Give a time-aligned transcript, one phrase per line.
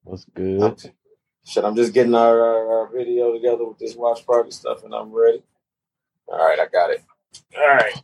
[0.05, 0.93] What's good?
[1.45, 4.95] Shit, I'm just getting our, our, our video together with this watch party stuff, and
[4.95, 5.43] I'm ready.
[6.29, 7.03] All right, I got it.
[7.57, 8.01] All right.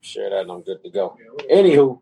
[0.00, 1.16] Share that, and I'm good to go.
[1.50, 2.00] Anywho,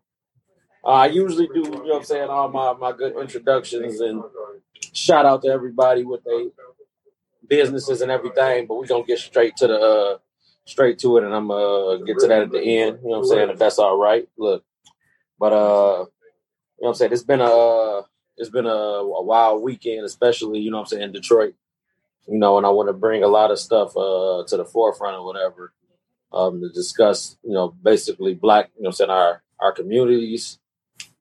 [0.85, 4.23] uh, I usually do, you know what I'm saying, all my, my good introductions and
[4.93, 6.47] shout out to everybody with their
[7.47, 10.19] businesses and everything, but we're to get straight to the, uh,
[10.65, 13.19] straight to it, and I'm going to get to that at the end, you know
[13.19, 14.29] what I'm saying, if that's all right.
[14.39, 14.65] Look,
[15.39, 16.07] but, uh,
[16.79, 18.03] you know what I'm saying, it's been a,
[18.37, 21.55] it's been a, a wild weekend, especially, you know what I'm saying, in Detroit.
[22.29, 25.17] You know, and I want to bring a lot of stuff uh, to the forefront
[25.17, 25.73] or whatever
[26.33, 30.60] um, to discuss, you know, basically black, you know what I'm saying, our, our communities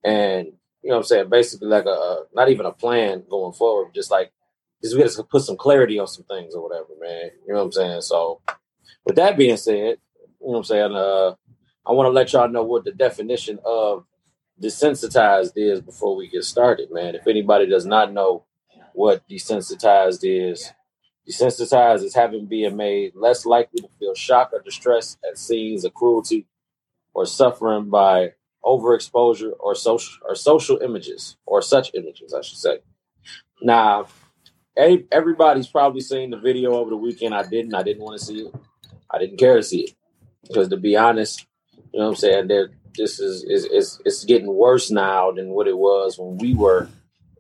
[0.04, 0.48] and,
[0.82, 4.12] you know what I'm saying, basically like a, not even a plan going forward, just
[4.12, 4.32] like,
[4.82, 7.32] just we got to put some clarity on some things or whatever, man.
[7.46, 8.02] You know what I'm saying?
[8.02, 8.42] So
[9.06, 9.98] with that being said,
[10.40, 11.36] you know what I'm saying, uh,
[11.86, 14.06] I want to let y'all know what the definition of
[14.62, 17.16] desensitized is before we get started, man.
[17.16, 18.46] If anybody does not know
[18.94, 20.72] what desensitized is,
[21.28, 25.94] desensitized is having being made less likely to feel shock or distress at scenes of
[25.94, 26.48] cruelty
[27.14, 28.34] or suffering by
[28.64, 32.80] overexposure or social or social images or such images, I should say.
[33.62, 34.08] Now,
[34.78, 37.34] everybody's probably seen the video over the weekend.
[37.36, 37.74] I didn't.
[37.74, 38.56] I didn't want to see it.
[39.10, 39.96] I didn't care to see it
[40.48, 41.46] because, to be honest,
[41.94, 42.48] you know what I'm saying.
[42.98, 46.90] This is is is it's getting worse now than what it was when we were,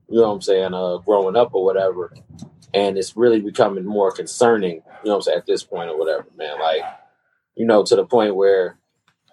[0.07, 2.13] you know what I'm saying, uh, growing up or whatever.
[2.73, 5.97] And it's really becoming more concerning, you know what I'm saying, at this point or
[5.97, 6.59] whatever, man.
[6.59, 6.83] Like,
[7.55, 8.78] you know, to the point where,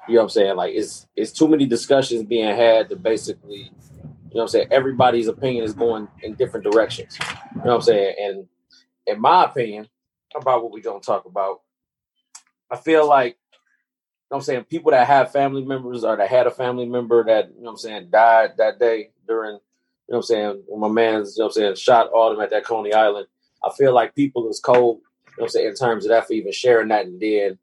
[0.09, 3.59] you know what I'm saying, like it's it's too many discussions being had to basically,
[3.59, 7.19] you know what I'm saying, everybody's opinion is going in different directions.
[7.21, 8.15] You know what I'm saying?
[8.21, 8.49] And
[9.06, 9.89] in my opinion,
[10.34, 11.62] about what we're gonna talk about,
[12.71, 13.37] I feel like
[14.27, 16.87] you know what I'm saying, people that have family members or that had a family
[16.87, 19.61] member that, you know what I'm saying, died that day during, you
[20.09, 22.50] know what I'm saying, when my man's, you know what I'm saying, shot Autumn at
[22.50, 23.28] that Coney Island.
[23.65, 26.27] I feel like people is cold, you know what I'm saying, in terms of that
[26.27, 27.56] for even sharing that and then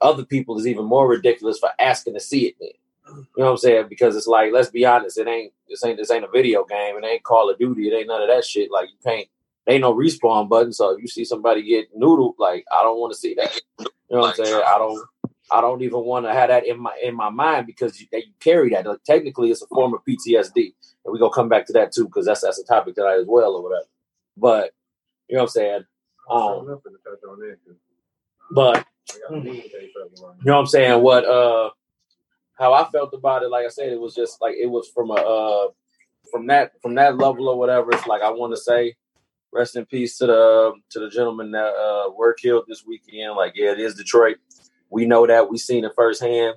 [0.00, 2.70] other people is even more ridiculous for asking to see it then.
[3.08, 3.86] You know what I'm saying?
[3.88, 6.96] Because it's like, let's be honest, it ain't this ain't this ain't a video game,
[6.96, 8.70] it ain't Call of Duty, it ain't none of that shit.
[8.70, 9.28] Like you can't
[9.66, 10.72] there ain't no respawn button.
[10.72, 13.60] So if you see somebody get noodled, like I don't want to see that.
[13.78, 14.62] You know what I'm saying?
[14.66, 15.06] I don't
[15.50, 18.26] I don't even want to have that in my in my mind because you, that
[18.26, 18.86] you carry that.
[18.86, 22.06] Like, technically, it's a form of PTSD, and we're gonna come back to that too
[22.06, 23.86] because that's that's a topic that I as well or whatever.
[24.36, 24.72] But
[25.28, 25.84] you know what I'm saying.
[26.28, 26.80] Um,
[28.50, 29.40] but you
[30.44, 31.02] know what I'm saying.
[31.02, 31.70] What uh,
[32.54, 35.10] how I felt about it, like I said, it was just like it was from
[35.10, 35.68] a uh,
[36.30, 37.92] from that from that level or whatever.
[37.92, 38.96] It's like I want to say,
[39.52, 43.36] rest in peace to the to the gentlemen that uh, were killed this weekend.
[43.36, 44.36] Like yeah, it is Detroit.
[44.90, 45.50] We know that.
[45.50, 46.56] We seen it firsthand.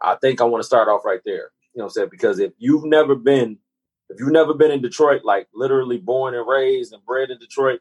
[0.00, 1.50] I think I want to start off right there.
[1.74, 2.08] You know what I'm saying?
[2.10, 3.58] Because if you've never been,
[4.08, 7.80] if you've never been in Detroit, like literally born and raised and bred in Detroit,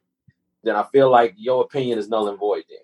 [0.64, 2.80] then I feel like your opinion is null and void then.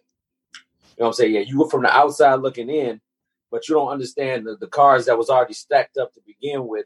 [0.98, 1.34] You know what I'm saying?
[1.34, 3.02] Yeah, you were from the outside looking in,
[3.52, 6.86] but you don't understand the, the cards that was already stacked up to begin with.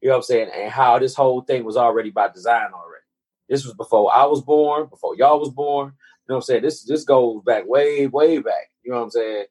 [0.00, 0.50] You know what I'm saying?
[0.54, 3.04] And how this whole thing was already by design already.
[3.48, 5.88] This was before I was born, before y'all was born.
[5.88, 5.92] You
[6.28, 6.62] know what I'm saying?
[6.62, 8.70] This this goes back way, way back.
[8.82, 9.44] You know what I'm saying?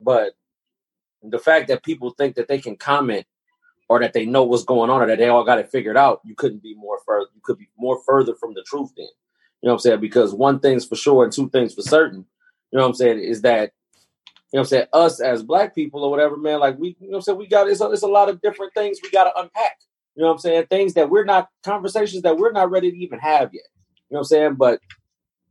[0.00, 0.32] But
[1.22, 3.26] the fact that people think that they can comment
[3.88, 6.20] or that they know what's going on or that they all got it figured out,
[6.24, 7.26] you couldn't be more further.
[7.34, 9.06] You could be more further from the truth then.
[9.60, 10.00] You know what I'm saying?
[10.00, 12.26] Because one thing's for sure and two things for certain.
[12.72, 13.20] You know what I'm saying?
[13.20, 13.72] Is that
[14.52, 17.08] you know what I'm saying, us as black people or whatever, man, like we, you
[17.08, 19.10] know what I'm saying, we got, it's a, it's a lot of different things we
[19.10, 19.78] got to unpack.
[20.14, 20.66] You know what I'm saying?
[20.66, 23.64] Things that we're not, conversations that we're not ready to even have yet.
[24.10, 24.54] You know what I'm saying?
[24.56, 24.80] But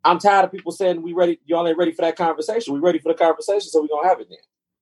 [0.04, 2.76] I'm tired of people saying we ready, y'all ain't ready for that conversation.
[2.76, 4.38] We ready for the conversation, so we gonna have it then.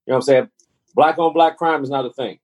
[0.06, 0.50] You know what I'm saying?
[0.96, 2.40] Black on black crime is not a thing.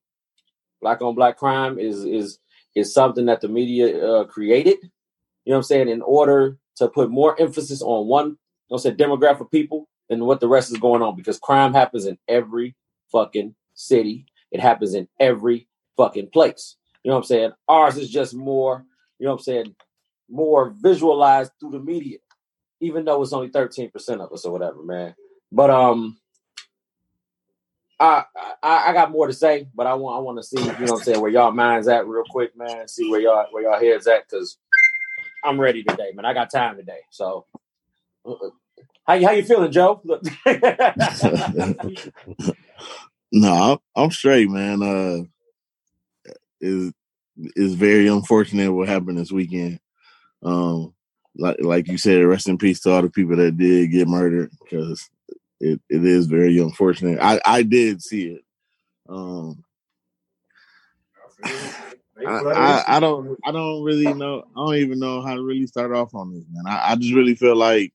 [0.81, 2.39] Black on black crime is is
[2.74, 4.77] is something that the media uh, created.
[4.81, 5.89] You know what I'm saying?
[5.89, 8.38] In order to put more emphasis on one,
[8.69, 12.06] know what demographic of people than what the rest is going on because crime happens
[12.06, 12.75] in every
[13.12, 14.25] fucking city.
[14.51, 15.67] It happens in every
[15.97, 16.77] fucking place.
[17.03, 17.51] You know what I'm saying?
[17.67, 18.85] Ours is just more,
[19.19, 19.75] you know what I'm saying,
[20.29, 22.17] more visualized through the media,
[22.79, 23.91] even though it's only 13%
[24.21, 25.15] of us or whatever, man.
[25.51, 26.18] But um
[28.00, 28.25] I,
[28.61, 30.94] I I got more to say, but I want I want to see, you know
[30.94, 32.88] what I'm saying, where y'all minds at real quick, man.
[32.88, 34.57] See where y'all where y'all heads at, because
[35.45, 36.25] I'm ready today, man.
[36.25, 37.00] I got time today.
[37.09, 37.45] So
[38.25, 40.01] how how you feeling, Joe?
[43.31, 44.81] No, I'm, I'm straight, man.
[44.81, 45.24] Uh,
[46.62, 46.94] is
[47.57, 49.80] is very unfortunate what happened this weekend.
[50.42, 50.94] Um,
[51.36, 54.51] like like you said, rest in peace to all the people that did get murdered
[54.63, 55.10] because
[55.60, 57.19] it, it is very unfortunate.
[57.21, 58.42] I I did see it.
[59.10, 59.62] Um,
[61.44, 61.83] I,
[62.25, 65.94] I, I don't I don't really know I don't even know how to really start
[65.94, 66.63] off on this man.
[66.68, 67.92] I, I just really feel like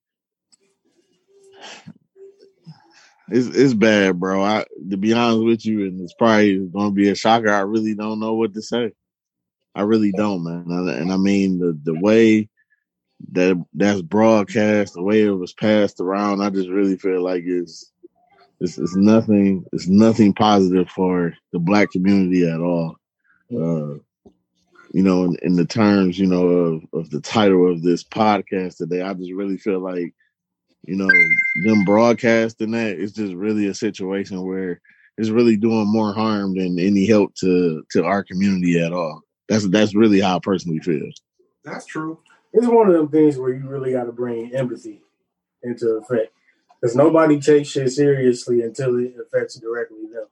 [3.30, 4.42] it's it's bad, bro.
[4.42, 7.50] I to be honest with you, and it's probably gonna be a shocker.
[7.50, 8.92] I really don't know what to say.
[9.74, 10.64] I really don't, man.
[10.68, 12.48] And, and I mean the the way
[13.32, 17.92] that that's broadcast, the way it was passed around, I just really feel like it's
[18.60, 22.96] it's, it's nothing it's nothing positive for the black community at all.
[23.52, 23.98] Uh,
[24.92, 28.76] you know, in, in, the terms, you know, of, of the title of this podcast
[28.76, 30.14] today, I just really feel like,
[30.84, 31.08] you know,
[31.64, 34.80] them broadcasting that is just really a situation where
[35.18, 39.22] it's really doing more harm than any help to to our community at all.
[39.48, 41.08] That's that's really how I personally feel.
[41.64, 42.18] That's true
[42.52, 45.02] it's one of them things where you really got to bring empathy
[45.62, 46.32] into effect
[46.80, 50.26] because nobody takes shit seriously until it affects directly them.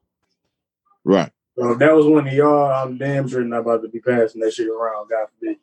[1.05, 1.31] Right.
[1.57, 4.41] So if that was one of y'all, I'm damn sure not about to be passing
[4.41, 5.11] that shit around.
[5.11, 5.57] God forbid.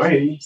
[0.00, 0.38] I hear you.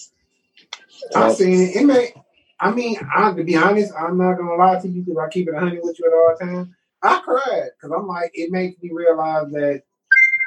[1.15, 1.75] I seen it.
[1.75, 2.13] It may.
[2.59, 5.47] I mean, I, to be honest, I'm not gonna lie to you because I keep
[5.47, 6.73] it hundred with you at all times.
[7.03, 9.83] I cried because I'm like, it makes me realize that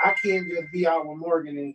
[0.04, 1.74] I can't just be out with Morgan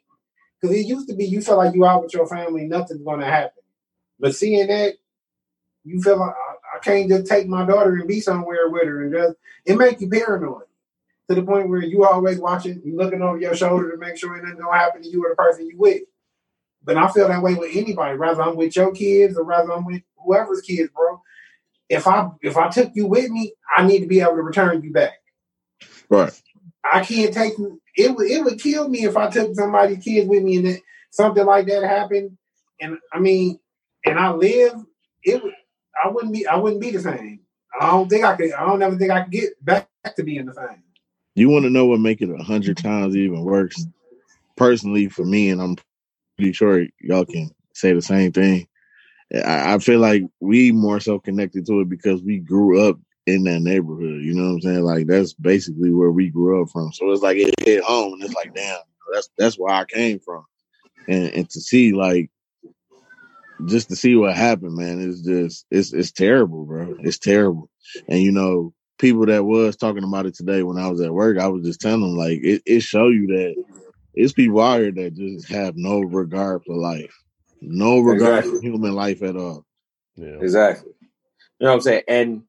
[0.60, 3.26] because it used to be you feel like you out with your family, nothing's gonna
[3.26, 3.64] happen.
[4.20, 4.96] But seeing that,
[5.84, 9.04] you feel like I, I can't just take my daughter and be somewhere with her,
[9.04, 9.36] and just
[9.66, 10.64] it makes you paranoid
[11.30, 14.36] to the point where you always watching, you looking over your shoulder to make sure
[14.42, 16.04] nothing gonna happen to you or the person you with.
[16.84, 19.86] But I feel that way with anybody, rather I'm with your kids or rather I'm
[19.86, 21.22] with whoever's kids, bro.
[21.90, 24.82] If I if I took you with me, I need to be able to return
[24.84, 25.14] you back.
[26.10, 26.34] Right.
[26.84, 30.28] I can't take you it would it would kill me if I took somebody's kids
[30.28, 30.82] with me and it,
[31.12, 32.38] something like that happened.
[32.80, 33.60] And I mean,
[34.06, 34.74] and I live,
[35.24, 35.54] it would
[36.04, 37.40] I wouldn't be I wouldn't be the same.
[37.80, 38.54] I don't think I could.
[38.54, 40.84] I don't ever think I could get back to being the same.
[41.36, 43.86] You want to know what make it a hundred times even worse?
[44.56, 45.76] Personally, for me, and I'm
[46.38, 48.68] pretty sure y'all can say the same thing.
[49.44, 53.62] I, feel like we more so connected to it because we grew up in that
[53.62, 54.22] neighborhood.
[54.24, 54.84] You know what I'm saying?
[54.84, 56.92] Like that's basically where we grew up from.
[56.94, 58.80] So it's like it hit home, and it's like, damn,
[59.14, 60.46] that's that's where I came from.
[61.08, 62.30] And and to see like
[63.66, 66.96] just to see what happened, man, it's just it's it's terrible, bro.
[67.00, 67.70] It's terrible.
[68.08, 71.40] And you know, people that was talking about it today when I was at work,
[71.40, 73.56] I was just telling them like it, it show you that
[74.14, 77.16] it's people out here that just have no regard for life.
[77.62, 78.60] No regard exactly.
[78.60, 79.66] for human life at all.
[80.16, 80.38] Yeah.
[80.42, 80.92] Exactly.
[81.60, 82.04] You know what I'm saying?
[82.08, 82.44] And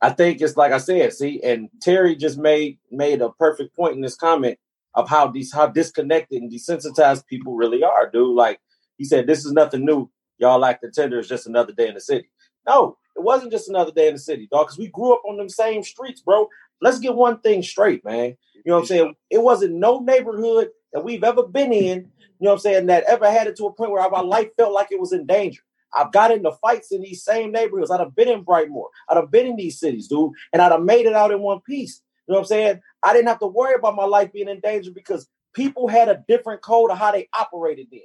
[0.00, 3.94] I think it's like I said, see, and Terry just made made a perfect point
[3.94, 4.58] in this comment
[4.94, 8.36] of how these how disconnected and desensitized people really are, dude.
[8.36, 8.60] Like
[8.96, 10.10] he said, this is nothing new.
[10.38, 12.28] Y'all like the tender is just another day in the city.
[12.66, 15.36] No, it wasn't just another day in the city, dog, because we grew up on
[15.36, 16.48] them same streets, bro.
[16.80, 18.36] Let's get one thing straight, man.
[18.54, 19.14] You know what I'm saying?
[19.30, 22.04] It wasn't no neighborhood that we've ever been in, you
[22.40, 24.72] know what I'm saying, that ever had it to a point where my life felt
[24.72, 25.62] like it was in danger.
[25.96, 27.90] I've got into fights in these same neighborhoods.
[27.90, 28.86] I'd have been in Brightmoor.
[29.08, 31.60] I'd have been in these cities, dude, and I'd have made it out in one
[31.60, 32.02] piece.
[32.26, 32.80] You know what I'm saying?
[33.02, 36.22] I didn't have to worry about my life being in danger because people had a
[36.28, 38.02] different code of how they operated then.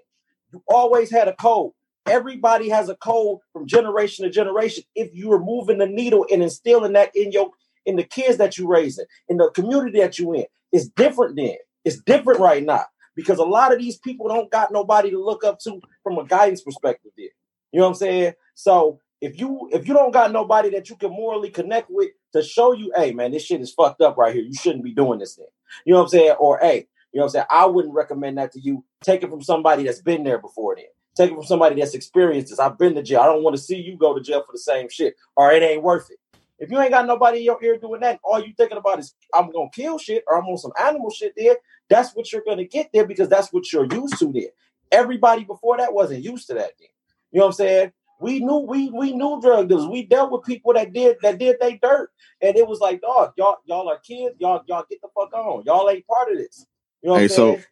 [0.54, 1.74] You always had a code.
[2.06, 4.84] Everybody has a code from generation to generation.
[4.96, 7.52] If you are moving the needle and instilling that in your
[7.86, 11.56] in the kids that you're raising, in the community that you in, it's different then.
[11.86, 15.44] It's different right now because a lot of these people don't got nobody to look
[15.44, 17.28] up to from a guidance perspective there.
[17.72, 18.34] You know what I'm saying?
[18.56, 22.44] So if you if you don't got nobody that you can morally connect with to
[22.44, 24.44] show you, hey man, this shit is fucked up right here.
[24.44, 25.48] You shouldn't be doing this thing.
[25.86, 26.36] You know what I'm saying?
[26.40, 27.46] Or hey, you know what I'm saying?
[27.50, 28.84] I wouldn't recommend that to you.
[29.04, 30.86] Take it from somebody that's been there before then.
[31.16, 32.60] Take it from somebody that's experienced this.
[32.60, 33.22] I've been to jail.
[33.22, 35.62] I don't want to see you go to jail for the same shit, or it
[35.62, 36.18] ain't worth it.
[36.60, 39.14] If you ain't got nobody in your ear doing that, all you thinking about is
[39.34, 41.58] I'm gonna kill shit or I'm on some animal shit there.
[41.90, 44.52] That's what you're gonna get there because that's what you're used to there.
[44.92, 46.90] Everybody before that wasn't used to that then.
[47.32, 47.92] You know what I'm saying?
[48.22, 49.88] We knew we we knew drug dealers.
[49.88, 53.34] We dealt with people that did that did they dirt, and it was like, dog,
[53.38, 54.36] y'all y'all are kids.
[54.40, 55.64] Y'all y'all get the fuck on.
[55.66, 56.66] Y'all ain't part of this.
[57.02, 57.64] You know what Hey, I'm so saying?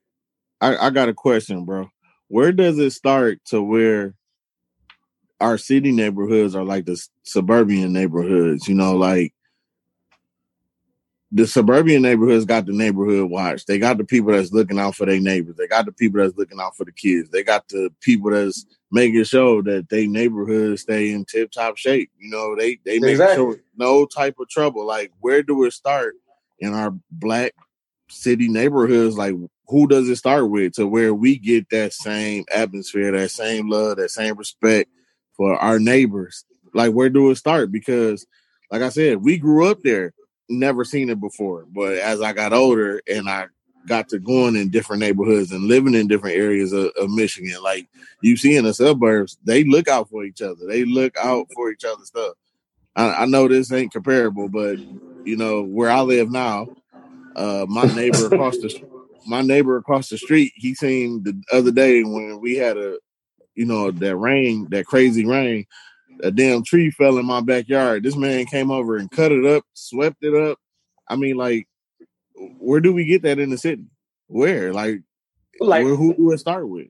[0.59, 1.89] I, I got a question, bro.
[2.31, 4.13] Where does it start to where
[5.41, 8.69] our city neighborhoods are like the suburban neighborhoods?
[8.69, 9.33] You know, like
[11.29, 13.65] the suburban neighborhoods got the neighborhood watch.
[13.65, 15.57] They got the people that's looking out for their neighbors.
[15.57, 17.29] They got the people that's looking out for the kids.
[17.31, 22.11] They got the people that's making sure that they neighborhoods stay in tip top shape.
[22.17, 23.35] You know, they they make Exactly.
[23.35, 24.85] sure no type of trouble.
[24.85, 26.15] Like where do we start
[26.59, 27.51] in our black
[28.09, 29.17] city neighborhoods?
[29.17, 29.35] Like
[29.71, 33.97] who does it start with to where we get that same atmosphere, that same love,
[33.97, 34.89] that same respect
[35.35, 36.45] for our neighbors?
[36.73, 37.71] Like where do it start?
[37.71, 38.27] Because
[38.69, 40.13] like I said, we grew up there,
[40.49, 41.65] never seen it before.
[41.73, 43.47] But as I got older and I
[43.87, 47.87] got to going in different neighborhoods and living in different areas of, of Michigan, like
[48.21, 50.65] you see in the suburbs, they look out for each other.
[50.67, 52.33] They look out for each other's stuff.
[52.95, 54.79] I, I know this ain't comparable, but
[55.25, 56.67] you know where I live now,
[57.35, 58.69] uh, my neighbor across the
[59.25, 62.97] my neighbor across the street, he seen the other day when we had a
[63.55, 65.65] you know that rain, that crazy rain,
[66.23, 68.03] a damn tree fell in my backyard.
[68.03, 70.57] This man came over and cut it up, swept it up.
[71.07, 71.67] I mean, like,
[72.35, 73.85] where do we get that in the city?
[74.27, 75.01] Where, like,
[75.59, 76.87] Like where, who do it start with?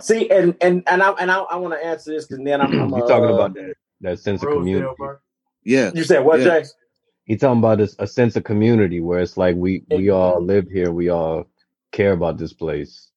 [0.00, 2.80] see, and and and I and I, I want to answer this because then I'm,
[2.80, 4.84] I'm You're talking uh, about that that sense of community.
[4.84, 5.20] Rosedale
[5.64, 6.60] Yeah, You said what, Yeah.
[6.60, 6.64] Jay?
[7.26, 10.68] He's talking about this, a sense of community where it's like we we all live
[10.68, 11.46] here, we all
[11.94, 13.10] care about this place.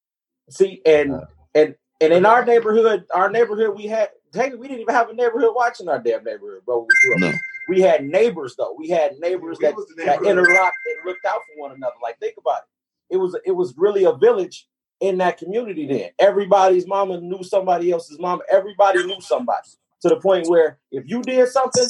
[0.50, 4.82] See, and Uh, and and in our neighborhood, our neighborhood, we had hey, we didn't
[4.82, 6.80] even have a neighborhood watch in our damn neighborhood, bro.
[6.80, 7.20] We grew up.
[7.20, 7.34] no,
[7.68, 8.76] We had neighbors though.
[8.78, 11.96] We had neighbors we that, that interlocked and looked out for one another.
[12.02, 13.16] Like think about it.
[13.16, 14.68] It was it was really a village
[15.00, 16.10] in that community then.
[16.20, 18.44] Everybody's mama knew somebody else's mama.
[18.50, 19.68] Everybody knew somebody.
[20.02, 21.88] To the point where if you did something,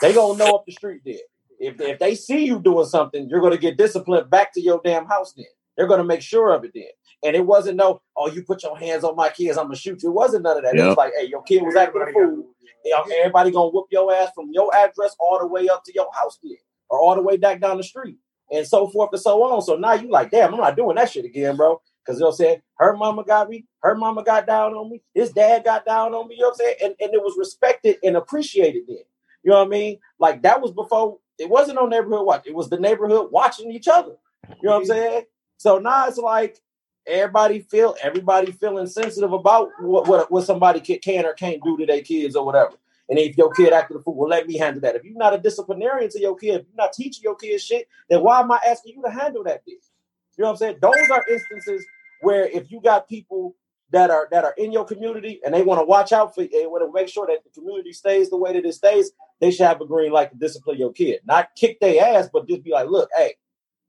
[0.00, 1.20] they gonna know up the street did.
[1.60, 5.06] If, if they see you doing something, you're gonna get disciplined back to your damn
[5.06, 5.46] house then.
[5.78, 6.88] They're gonna make sure of it then.
[7.22, 10.02] And it wasn't no, oh, you put your hands on my kids, I'm gonna shoot
[10.02, 10.10] you.
[10.10, 10.74] It wasn't none of that.
[10.74, 12.46] It was like, hey, your kid was acting a fool.
[12.84, 15.92] You know, everybody gonna whoop your ass from your address all the way up to
[15.94, 16.58] your house there,
[16.90, 18.16] or all the way back down the street,
[18.50, 19.62] and so forth and so on.
[19.62, 21.80] So now you like, damn, I'm not doing that shit again, bro.
[22.04, 25.64] Because they'll say her mama got me, her mama got down on me, his dad
[25.64, 26.36] got down on me.
[26.36, 26.74] You know what I'm saying?
[26.82, 29.02] And, and it was respected and appreciated then.
[29.44, 29.98] You know what I mean?
[30.18, 32.46] Like that was before it wasn't no neighborhood watch.
[32.46, 34.16] It was the neighborhood watching each other.
[34.48, 35.22] You know what I'm saying?
[35.58, 36.58] So now it's like
[37.06, 41.86] everybody feel everybody feeling sensitive about what what, what somebody can, or can't do to
[41.86, 42.74] their kids or whatever.
[43.10, 44.94] And if your kid acting a fool, well, let me handle that.
[44.94, 47.88] If you're not a disciplinarian to your kid, if you're not teaching your kid shit,
[48.08, 49.88] then why am I asking you to handle that bitch?
[50.36, 50.76] You know what I'm saying?
[50.80, 51.84] Those are instances
[52.20, 53.56] where if you got people
[53.90, 56.50] that are that are in your community and they want to watch out for you,
[56.50, 59.10] they want to make sure that the community stays the way that it stays,
[59.40, 61.20] they should have a green light to discipline your kid.
[61.24, 63.34] Not kick their ass, but just be like, look, hey,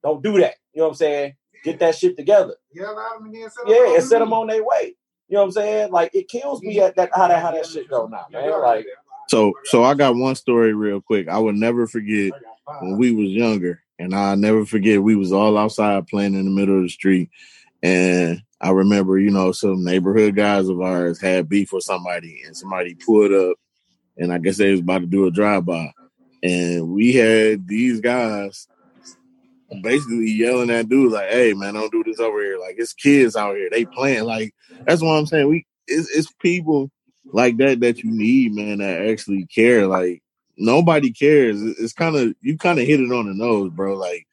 [0.02, 0.56] don't do that.
[0.74, 1.36] You know what I'm saying?
[1.63, 2.56] Get that shit together.
[2.74, 4.96] Yeah, and set them Yeah, on and set them on their way.
[5.28, 5.92] You know what I'm saying?
[5.92, 8.50] Like it kills me at that how that how that shit go now, man.
[8.62, 8.88] Like
[9.28, 11.28] So so I got one story real quick.
[11.28, 12.34] I would never forget
[12.80, 16.51] when we was younger, and I never forget we was all outside playing in the
[16.51, 17.30] middle of the street,
[17.84, 22.58] and I remember you know some neighborhood guys of ours had beef with somebody, and
[22.58, 23.58] somebody pulled up,
[24.18, 25.94] and I guess they was about to do a drive by,
[26.42, 28.68] and we had these guys
[29.82, 32.60] basically yelling at dudes like, "Hey man, don't do this over here!
[32.60, 34.54] Like it's kids out here, they playing like
[34.86, 35.48] that's what I'm saying.
[35.48, 36.92] We it's, it's people
[37.26, 39.88] like that that you need, man, that actually care.
[39.88, 40.22] Like
[40.58, 41.62] nobody cares.
[41.62, 43.96] It's kind of you kind of hit it on the nose, bro.
[43.96, 44.28] Like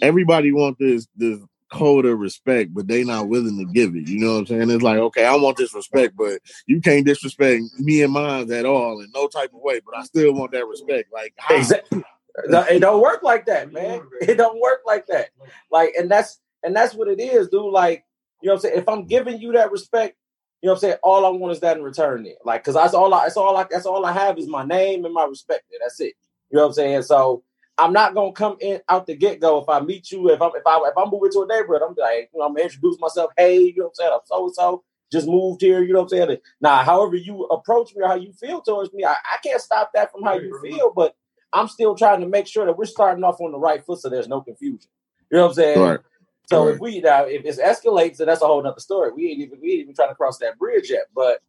[0.00, 1.38] everybody want this this
[1.72, 4.08] code of respect, but they not willing to give it.
[4.08, 4.70] You know what I'm saying?
[4.70, 8.66] It's like, okay, I want this respect, but you can't disrespect me and mine at
[8.66, 9.80] all in no type of way.
[9.84, 11.12] But I still want that respect.
[11.12, 11.56] Like how?
[11.56, 12.04] Exactly.
[12.36, 14.02] It don't work like that, man.
[14.20, 15.30] It don't work like that.
[15.70, 17.72] Like, and that's and that's what it is, dude.
[17.72, 18.04] Like,
[18.40, 18.78] you know what I'm saying?
[18.78, 20.16] If I'm giving you that respect,
[20.62, 20.96] you know what I'm saying?
[21.02, 22.34] All I want is that in return then.
[22.44, 25.04] Like, cause that's all I that's all I that's all I have is my name
[25.04, 25.64] and my respect.
[25.70, 25.80] There.
[25.82, 26.14] That's it.
[26.50, 27.02] You know what I'm saying?
[27.02, 27.42] So
[27.78, 30.30] I'm not gonna come in out the get go if I meet you.
[30.30, 32.52] If I'm if I if I'm moving to a neighborhood, I'm like, you know, I'm
[32.52, 33.32] gonna introduce myself.
[33.36, 34.10] Hey, you know what I'm saying?
[34.12, 34.84] I'm so and so.
[35.10, 35.82] just moved here.
[35.82, 36.38] You know what I'm saying?
[36.60, 39.90] Now, however you approach me or how you feel towards me, I, I can't stop
[39.94, 41.16] that from how you feel, but
[41.52, 44.08] I'm still trying to make sure that we're starting off on the right foot so
[44.08, 44.90] there's no confusion.
[45.30, 45.82] You know what I'm saying?
[45.82, 46.00] Right.
[46.46, 46.74] So Right.
[46.74, 49.12] if we now if it escalates, then that's a whole nother story.
[49.12, 51.06] We ain't even we ain't even trying to cross that bridge yet.
[51.14, 51.40] But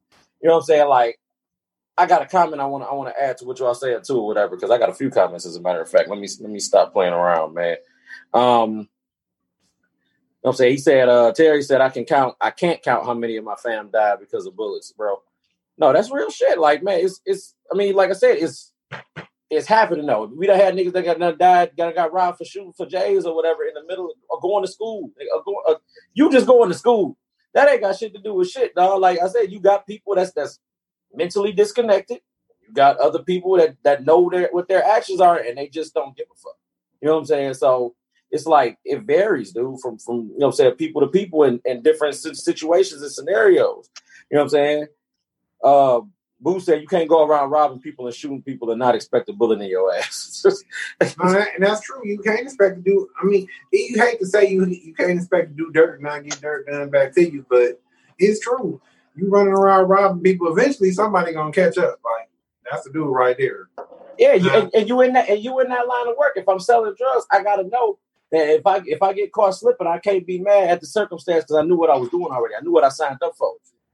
[0.41, 0.89] you know what I'm saying?
[0.89, 1.19] Like
[1.97, 4.01] I got a comment I want to I want to add to what y'all saying
[4.05, 6.09] too, or whatever, because I got a few comments as a matter of fact.
[6.09, 7.77] Let me let me stop playing around, man.
[8.33, 8.89] Um
[10.43, 10.71] you know what I'm saying?
[10.73, 13.55] He said, uh, Terry said, I can count, I can't count how many of my
[13.55, 15.21] fam died because of bullets, bro.
[15.77, 16.59] No, that's real shit.
[16.59, 18.71] Like, man, it's it's I mean, like I said, it's
[19.53, 20.25] it's happening though.
[20.25, 23.25] We done had niggas that got done died, got got robbed for shooting for J's
[23.25, 25.11] or whatever in the middle of, or going to school.
[25.45, 25.75] Or uh,
[26.13, 27.17] you just going to school.
[27.53, 29.01] That ain't got shit to do with shit, dog.
[29.01, 30.59] Like I said, you got people that's that's
[31.13, 32.21] mentally disconnected.
[32.67, 35.93] You got other people that that know their what their actions are and they just
[35.93, 36.57] don't give a fuck.
[37.01, 37.53] You know what I'm saying?
[37.55, 37.95] So
[38.31, 41.61] it's like it varies, dude, from from you know I'm saying people to people in,
[41.65, 43.89] in different situations and scenarios.
[44.31, 44.87] You know what I'm saying?
[45.63, 46.01] Uh
[46.43, 49.33] Boo said you can't go around robbing people and shooting people and not expect a
[49.33, 50.45] bullet in your ass.
[50.99, 52.01] And that's true.
[52.03, 53.07] You can't expect to do.
[53.21, 56.23] I mean, you hate to say you you can't expect to do dirt and not
[56.23, 57.79] get dirt done back to you, but
[58.19, 58.81] it's true.
[59.15, 61.99] You running around robbing people, eventually somebody gonna catch up.
[62.03, 62.29] Like
[62.69, 63.69] that's the dude right there.
[64.19, 66.33] Yeah, you, and, and you in that and you in that line of work.
[66.35, 67.99] If I'm selling drugs, I gotta know
[68.31, 71.45] that if I if I get caught slipping, I can't be mad at the circumstance
[71.45, 72.55] because I knew what I was doing already.
[72.55, 73.53] I knew what I signed up for.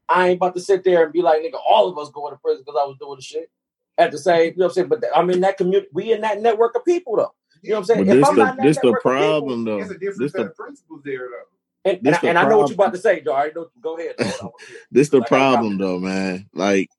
[0.09, 2.39] I ain't about to sit there and be like, nigga, all of us going to
[2.39, 3.49] prison because I was doing the shit.
[3.97, 4.87] At the same, you know what I'm saying?
[4.87, 5.89] But I'm in that community.
[5.93, 7.33] We in that network of people though.
[7.61, 8.05] You know what I'm saying?
[8.05, 9.79] But if this I'm the not this the network of people- problem though.
[9.79, 11.89] It's a different This set the of principles there, though.
[11.91, 13.33] and, and, I- and I know what you're about to say, Joe.
[13.35, 13.69] I know.
[13.81, 14.15] Go ahead.
[14.17, 14.31] Lord.
[14.39, 14.83] I wanna hear it.
[14.91, 16.49] this the I got a problem though, man.
[16.53, 16.89] Like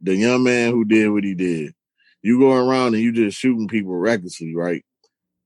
[0.00, 1.74] the young man who did what he did.
[2.22, 4.84] You go around and you just shooting people recklessly, right?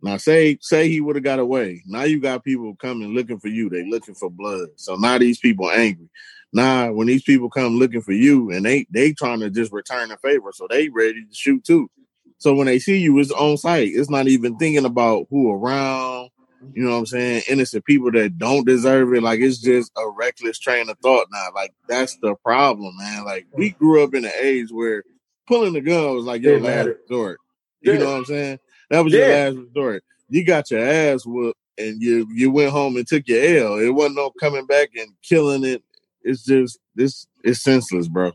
[0.07, 1.83] Now say say he would have got away.
[1.85, 3.69] Now you got people coming looking for you.
[3.69, 4.69] They looking for blood.
[4.77, 6.09] So now these people angry.
[6.53, 10.13] Now when these people come looking for you and they they trying to just return
[10.13, 11.91] a favor, so they ready to shoot too.
[12.39, 13.91] So when they see you, it's on site.
[13.93, 16.31] It's not even thinking about who around.
[16.73, 17.43] You know what I'm saying?
[17.49, 19.25] Innocent people that don't deserve it.
[19.25, 21.49] Like it's just a reckless train of thought now.
[21.53, 23.25] Like that's the problem, man.
[23.25, 25.03] Like we grew up in an age where
[25.49, 27.41] pulling the gun was like your last resort.
[27.81, 28.59] You know what I'm saying?
[28.91, 29.35] That was your Yeah.
[29.35, 30.05] last resort.
[30.29, 33.79] You got your ass whooped and you you went home and took your L.
[33.79, 35.83] It wasn't no coming back and killing it.
[36.23, 38.33] It's just this it's senseless, bro.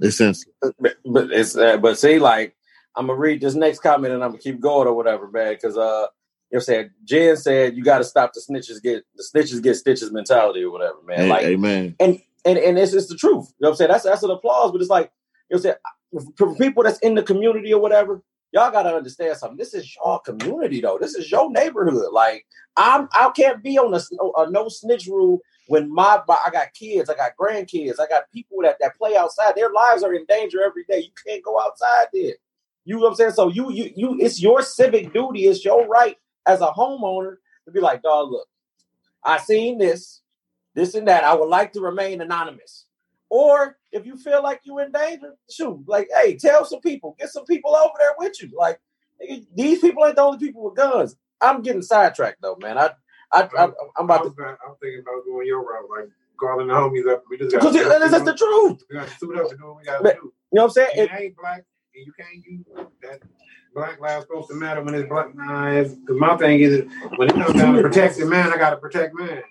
[0.00, 0.54] It's senseless.
[0.78, 2.54] but, but it's uh, but see, like
[2.96, 5.54] I'm gonna read this next comment and I'm gonna keep going or whatever, man.
[5.54, 6.08] Because uh, you know,
[6.50, 9.76] what I'm saying Jen said you got to stop the snitches get the snitches get
[9.76, 11.18] stitches mentality or whatever, man.
[11.20, 11.96] Hey, like amen.
[12.00, 13.46] and and and it's just the truth.
[13.58, 13.90] You know what I'm saying?
[13.90, 15.12] That's that's an applause, but it's like
[15.50, 15.78] you know what
[16.12, 18.22] I'm saying for people that's in the community or whatever.
[18.52, 19.56] Y'all gotta understand something.
[19.56, 20.98] This is your community, though.
[21.00, 22.12] This is your neighborhood.
[22.12, 24.00] Like I'm, I can't be on a,
[24.40, 28.58] a no snitch rule when my, I got kids, I got grandkids, I got people
[28.62, 29.54] that that play outside.
[29.54, 30.98] Their lives are in danger every day.
[30.98, 32.34] You can't go outside there.
[32.84, 33.32] You know what I'm saying?
[33.32, 37.36] So you you you it's your civic duty, it's your right as a homeowner
[37.66, 38.48] to be like, dog, look,
[39.24, 40.22] I seen this,
[40.74, 41.24] this and that.
[41.24, 42.86] I would like to remain anonymous.
[43.28, 47.30] Or if you feel like you're in danger, shoot, like, hey, tell some people, get
[47.30, 48.50] some people over there with you.
[48.56, 48.80] Like,
[49.54, 51.16] these people ain't the only people with guns.
[51.40, 52.78] I'm getting sidetracked though, man.
[52.78, 52.90] I,
[53.32, 56.08] I, I oh, I'm I about was, to I'm thinking about going your route, like
[56.38, 57.24] calling the homies up.
[57.30, 58.82] We just got because that's the truth.
[58.90, 60.18] We got to suit up and do what we got to do.
[60.18, 60.90] You know what I'm saying?
[60.94, 62.66] It- it ain't black, and you can't use
[63.02, 63.20] that.
[63.74, 65.34] Black lives supposed to matter when it's black.
[65.34, 66.84] Nah, because my thing is,
[67.16, 69.42] when it comes down to protecting man, I got to protect man.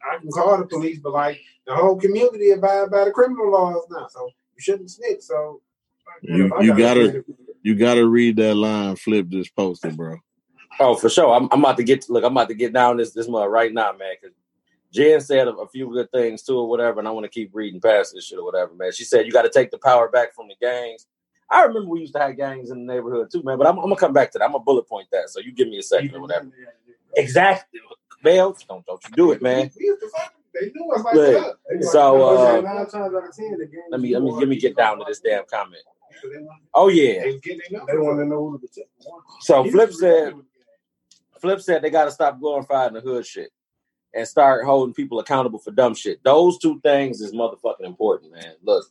[0.00, 3.50] If I can call the police, but like the whole community abide by the criminal
[3.50, 5.20] laws now, so you shouldn't snitch.
[5.22, 5.60] So
[6.22, 7.24] You- if I you gotta- snitch,
[7.62, 10.16] You gotta read that line Flip this posted, bro.
[10.80, 11.34] Oh, for sure.
[11.34, 12.22] I'm, I'm about to get look.
[12.24, 14.14] I'm about to get down this this mud right now, man.
[14.20, 14.34] Because
[14.92, 17.50] Jen said a, a few good things too, or whatever, and I want to keep
[17.52, 18.92] reading past this shit or whatever, man.
[18.92, 21.06] She said you got to take the power back from the gangs.
[21.50, 23.58] I remember we used to have gangs in the neighborhood too, man.
[23.58, 24.44] But I'm, I'm gonna come back to that.
[24.44, 25.30] I'm gonna bullet point that.
[25.30, 26.46] So you give me a second or whatever.
[27.16, 27.80] Exactly,
[28.22, 28.56] Bell.
[28.68, 29.70] Don't don't you do it, man.
[29.78, 31.54] We used to fuck- They knew us like Look, that.
[31.80, 33.82] They so, uh, nine times out of ten, the game.
[33.90, 35.82] Let me let me let me get down to this damn comment.
[36.74, 37.22] Oh yeah.
[37.22, 38.88] they get their They numbers want to know who to protect.
[39.40, 40.34] So Flip said
[41.40, 43.50] Flip said they got to stop glorifying the hood shit
[44.14, 46.22] and start holding people accountable for dumb shit.
[46.24, 48.54] Those two things is motherfucking important, man.
[48.62, 48.86] Look,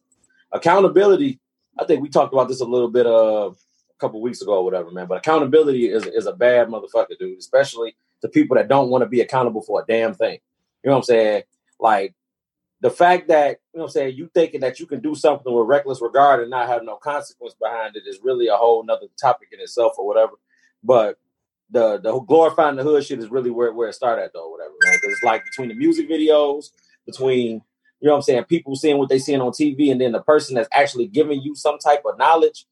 [0.52, 1.40] accountability.
[1.78, 4.64] I think we talked about this a little bit uh, a couple weeks ago or
[4.64, 5.08] whatever, man.
[5.08, 7.40] But accountability is is a bad motherfucker, dude.
[7.40, 10.40] Especially to people that don't want to be accountable for a damn thing.
[10.84, 11.44] You know what I'm saying?
[11.80, 12.16] Like
[12.82, 15.52] the fact that you know what I'm saying you thinking that you can do something
[15.52, 19.08] with reckless regard and not have no consequence behind it is really a whole nother
[19.20, 20.34] topic in itself or whatever.
[20.84, 21.18] But
[21.70, 24.74] the the glorifying the hood shit is really where, where it started at though, whatever,
[24.84, 24.96] man.
[24.96, 26.72] Because it's like between the music videos,
[27.06, 27.62] between
[28.00, 28.44] You know what I'm saying?
[28.46, 31.56] People seeing what they seeing on TV, and then the person that's actually giving you
[31.56, 32.66] some type of knowledge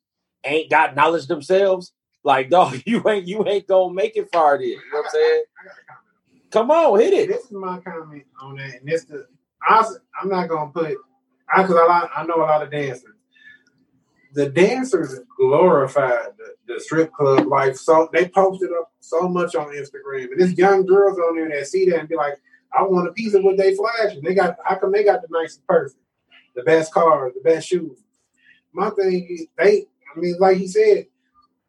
[0.43, 1.91] ain't got knowledge themselves.
[2.26, 4.68] Like, dog, you ain't you ain't gonna make it far there.
[4.68, 5.44] You know what I'm saying?
[6.52, 7.30] Come on, hit it.
[7.30, 9.28] This is my comment on that, and this the
[9.70, 10.98] I'm not gonna put
[11.54, 13.14] I because I, I know a lot of dancers.
[14.34, 19.68] The dancers glorified the, the strip club life, so they posted up so much on
[19.68, 22.34] Instagram, and there's young girls on there that see that and be like,
[22.78, 25.28] "I want a piece of what they flashing." They got how come they got the
[25.30, 26.00] nicest person,
[26.56, 28.00] the best cars, the best shoes.
[28.74, 29.86] My thing is they.
[30.16, 31.08] I mean, like he said,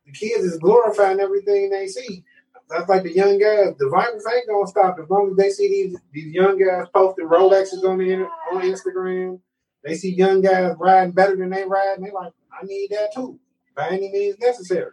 [0.07, 2.25] the kids is glorifying everything they see.
[2.69, 3.75] That's like the young guys.
[3.79, 7.29] The violence ain't gonna stop as long as they see these these young guys posting
[7.29, 9.40] Rolexes on the on Instagram.
[9.85, 13.14] They see young guys riding better than they ride, and they like, I need that
[13.14, 13.38] too,
[13.77, 14.90] by any means necessary.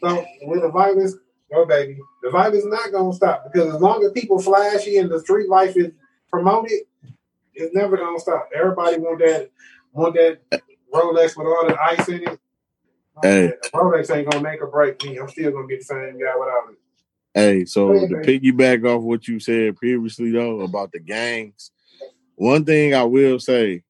[0.00, 1.14] So with the violence,
[1.52, 5.10] oh baby, the violence is not gonna stop because as long as people flashy and
[5.10, 5.92] the street life is
[6.30, 6.80] promoted,
[7.52, 8.48] it's never gonna stop.
[8.54, 9.50] Everybody want that
[9.92, 10.40] want that
[10.92, 12.40] Rolex with all the ice in it.
[13.22, 13.52] Hey.
[13.72, 15.18] Rolex ain't gonna make or break me.
[15.18, 16.78] I'm still gonna be the same guy without it.
[17.34, 18.24] Hey, so Go ahead, to man.
[18.24, 21.70] piggyback off what you said previously though about the gangs,
[22.36, 23.82] one thing I will say,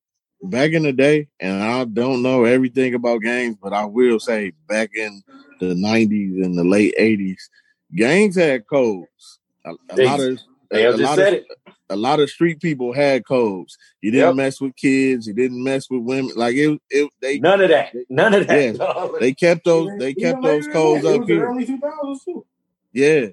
[0.43, 4.53] back in the day, and I don't know everything about gangs, but I will say
[4.69, 5.23] back in
[5.61, 7.51] the nineties and the late eighties,
[7.95, 9.39] gangs had codes.
[9.65, 10.39] A, a lot of
[10.71, 11.47] They a, just lot said of it.
[11.91, 13.77] A lot of street people had codes.
[14.01, 14.37] You didn't Yep.
[14.37, 15.27] mess with kids.
[15.27, 16.33] You didn't mess with women.
[16.35, 17.95] Like it, it they None of that.
[18.09, 18.63] None of that.
[18.65, 18.73] Yeah.
[18.73, 19.21] dog.
[19.21, 21.47] they kept those they Even kept later those codes that, it up the here.
[21.47, 22.47] early 2000s too.
[22.93, 23.27] Yeah.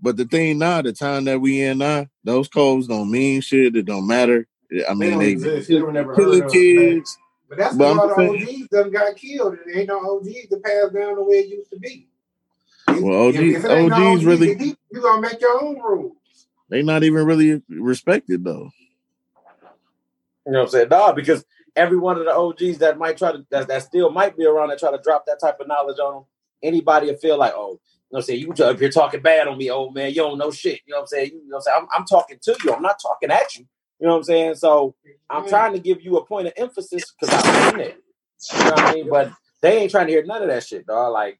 [0.00, 3.74] But the thing now, the time that we in now, those codes don't mean shit.
[3.76, 4.46] It don't matter.
[4.72, 5.68] I They mean, don't they, exist.
[5.68, 6.52] They never killing heard of.
[6.52, 7.18] kids.
[7.48, 9.88] But that's But why all the just saying- OGs done got killed, and there ain't
[9.88, 12.06] no OGs to pass down the way it used to be.
[12.88, 15.64] If- Well, if- OG if it no OGs really- to keep, you gonna make your
[15.64, 16.12] own rules.
[16.68, 18.70] They not even really respected though.
[20.46, 20.88] You know what I'm saying?
[20.88, 21.44] Nah, because
[21.76, 24.68] every one of the OGs that might try to that, that still might be around
[24.70, 26.24] that try to drop that type of knowledge on them,
[26.62, 27.72] anybody will feel like, oh,
[28.10, 28.40] you know what I'm saying?
[28.40, 30.80] You if you're talking bad on me, old man, you don't know shit.
[30.86, 31.30] You know what I'm saying?
[31.32, 31.76] You, know what I'm saying?
[31.80, 32.72] I'm, I'm talking to you.
[32.72, 33.66] I'm not talking at you.
[34.00, 34.54] You know what I'm saying?
[34.54, 34.94] So
[35.28, 35.50] I'm mm-hmm.
[35.50, 37.96] trying to give you a point of emphasis because I've been there.
[38.52, 39.08] You know what I mean?
[39.10, 41.12] But they ain't trying to hear none of that shit, dog.
[41.12, 41.38] Like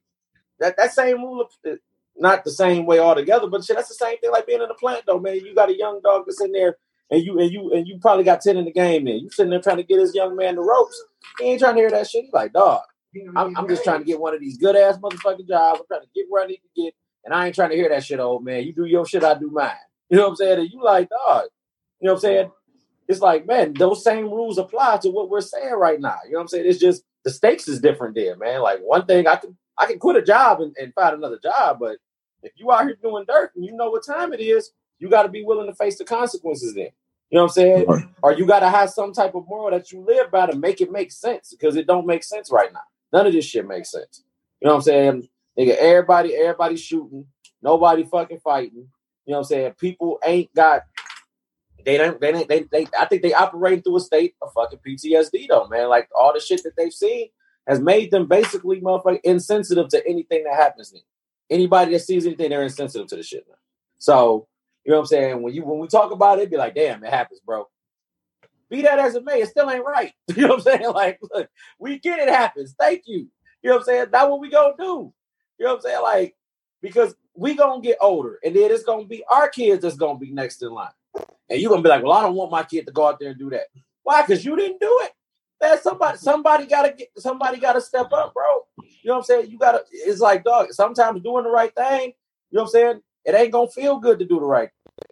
[0.61, 1.79] that that same rule of
[2.19, 4.75] not the same way altogether, but shit, that's the same thing like being in the
[4.75, 5.37] plant though, man.
[5.37, 6.77] You got a young dog that's in there
[7.11, 9.19] and you and you and you probably got 10 in the game then.
[9.19, 11.03] You sitting there trying to get this young man the ropes.
[11.39, 12.25] He ain't trying to hear that shit.
[12.25, 12.83] He like, dog,
[13.37, 15.81] I'm, I'm just trying to get one of these good ass motherfucking jobs.
[15.81, 17.89] I'm trying to get where I need to get, and I ain't trying to hear
[17.89, 18.65] that shit, old man.
[18.65, 19.73] You do your shit, I do mine.
[20.11, 20.61] You know what I'm saying?
[20.61, 21.45] And you like, dog.
[22.01, 22.51] You know what I'm saying?
[23.09, 26.19] It's like, man, those same rules apply to what we're saying right now.
[26.27, 26.67] You know what I'm saying?
[26.67, 28.61] It's just the stakes is different there, man.
[28.61, 31.79] Like one thing I can I can quit a job and, and find another job,
[31.81, 31.97] but
[32.43, 35.25] if you out here doing dirt and you know what time it is, you got
[35.25, 36.89] to be willing to face the consequences then.
[37.31, 37.87] You know what I'm saying?
[37.87, 38.05] Right.
[38.23, 40.81] Or you got to have some type of moral that you live by to make
[40.81, 42.81] it make sense because it don't make sense right now.
[43.13, 44.25] None of this shit makes sense.
[44.61, 45.29] You know what I'm saying?
[45.59, 47.27] Nigga, everybody, everybody shooting,
[47.63, 48.89] nobody fucking fighting.
[49.27, 49.73] You know what I'm saying?
[49.79, 50.83] People ain't got
[51.85, 54.81] they don't they don't they, they I think they operate through a state of fucking
[54.87, 55.89] PTSD though, man.
[55.89, 57.29] Like all the shit that they've seen
[57.67, 61.03] has made them basically motherfucking insensitive to anything that happens them.
[61.51, 63.47] Anybody that sees anything, they're insensitive to the shit.
[63.99, 64.47] So,
[64.85, 65.43] you know what I'm saying?
[65.43, 67.67] When you when we talk about it, be like, damn, it happens, bro.
[68.71, 70.13] Be that as it may, it still ain't right.
[70.37, 70.93] You know what I'm saying?
[70.93, 72.75] Like, look, we get it happens.
[72.79, 73.29] Thank you.
[73.63, 74.07] You know what I'm saying?
[74.13, 75.13] That's what we gonna do.
[75.59, 76.03] You know what I'm saying?
[76.03, 76.37] Like,
[76.81, 80.31] because we gonna get older, and then it's gonna be our kids that's gonna be
[80.31, 80.91] next in line.
[81.51, 83.31] And you're gonna be like, Well, I don't want my kid to go out there
[83.31, 83.67] and do that.
[84.03, 84.23] Why?
[84.23, 85.13] Because you didn't do it.
[85.61, 88.65] Man, somebody somebody gotta get somebody gotta step up, bro.
[89.03, 89.51] You know what I'm saying?
[89.51, 92.13] You gotta it's like dog, sometimes doing the right thing,
[92.51, 93.01] you know what I'm saying?
[93.25, 95.07] It ain't gonna feel good to do the right thing.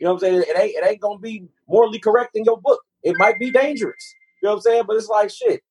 [0.00, 0.44] You know what I'm saying?
[0.48, 2.80] It ain't it ain't gonna be morally correct in your book.
[3.02, 4.14] It might be dangerous.
[4.42, 4.84] You know what I'm saying?
[4.86, 5.62] But it's like shit.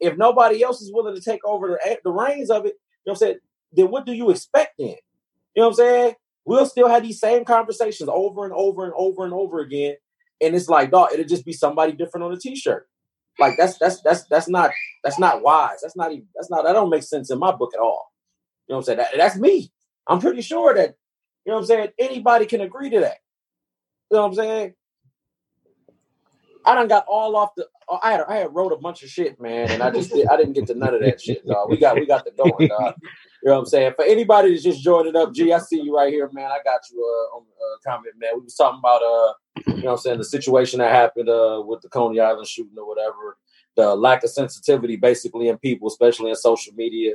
[0.00, 3.10] If nobody else is willing to take over the, eh, the reins of it, you
[3.10, 3.38] know what I'm saying?
[3.72, 4.96] Then what do you expect then?
[5.54, 6.14] You know what I'm saying?
[6.44, 9.96] We'll still have these same conversations over and over and over and over again.
[10.40, 12.88] And it's like, dog, it'll just be somebody different on a t-shirt.
[13.38, 14.70] Like that's that's that's that's not
[15.04, 15.80] that's not wise.
[15.82, 18.12] That's not even that's not that don't make sense in my book at all.
[18.68, 18.98] You know what I'm saying?
[18.98, 19.72] That, that's me.
[20.06, 20.94] I'm pretty sure that,
[21.44, 23.18] you know what I'm saying, anybody can agree to that.
[24.10, 24.74] You know what I'm saying?
[26.68, 27.66] I done got all off the.
[28.02, 30.36] I had I had wrote a bunch of shit, man, and I just did, I
[30.36, 31.70] didn't get to none of that shit, dog.
[31.70, 32.94] We got we got the going, dog.
[33.40, 33.92] You know what I'm saying?
[33.94, 36.50] For anybody that's just joining up, G, I see you right here, man.
[36.50, 38.30] I got you uh, on uh, comment, man.
[38.34, 39.32] We was talking about uh,
[39.68, 42.76] you know what I'm saying, the situation that happened uh with the Coney Island shooting
[42.76, 43.38] or whatever,
[43.76, 47.12] the lack of sensitivity basically in people, especially in social media.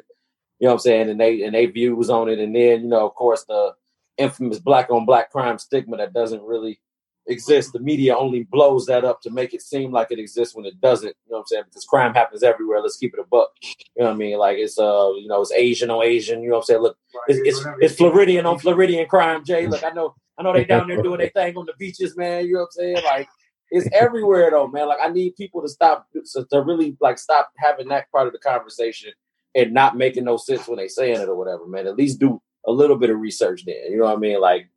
[0.59, 1.09] You know what I'm saying?
[1.09, 3.73] And they and they views on it, and then you know, of course, the
[4.17, 6.79] infamous black on black crime stigma that doesn't really
[7.27, 7.71] exists.
[7.71, 10.79] The media only blows that up to make it seem like it exists when it
[10.81, 11.15] doesn't.
[11.25, 11.63] You know what I'm saying?
[11.65, 12.81] Because crime happens everywhere.
[12.81, 13.51] Let's keep it a buck.
[13.61, 14.37] You know what I mean?
[14.37, 16.41] Like it's uh, you know, it's Asian on Asian.
[16.41, 16.81] You know what I'm saying?
[16.81, 19.43] Look, it's it's, it's Floridian on Floridian crime.
[19.45, 22.17] Jay, look, I know I know they down there doing their thing on the beaches,
[22.17, 22.45] man.
[22.45, 23.03] You know what I'm saying?
[23.03, 23.29] Like
[23.71, 24.87] it's everywhere though, man.
[24.87, 28.33] Like I need people to stop so to really like stop having that part of
[28.33, 29.11] the conversation
[29.55, 31.87] and not making no sense when they saying it or whatever, man.
[31.87, 33.89] At least do a little bit of research there.
[33.89, 34.39] You know what I mean?
[34.41, 34.69] Like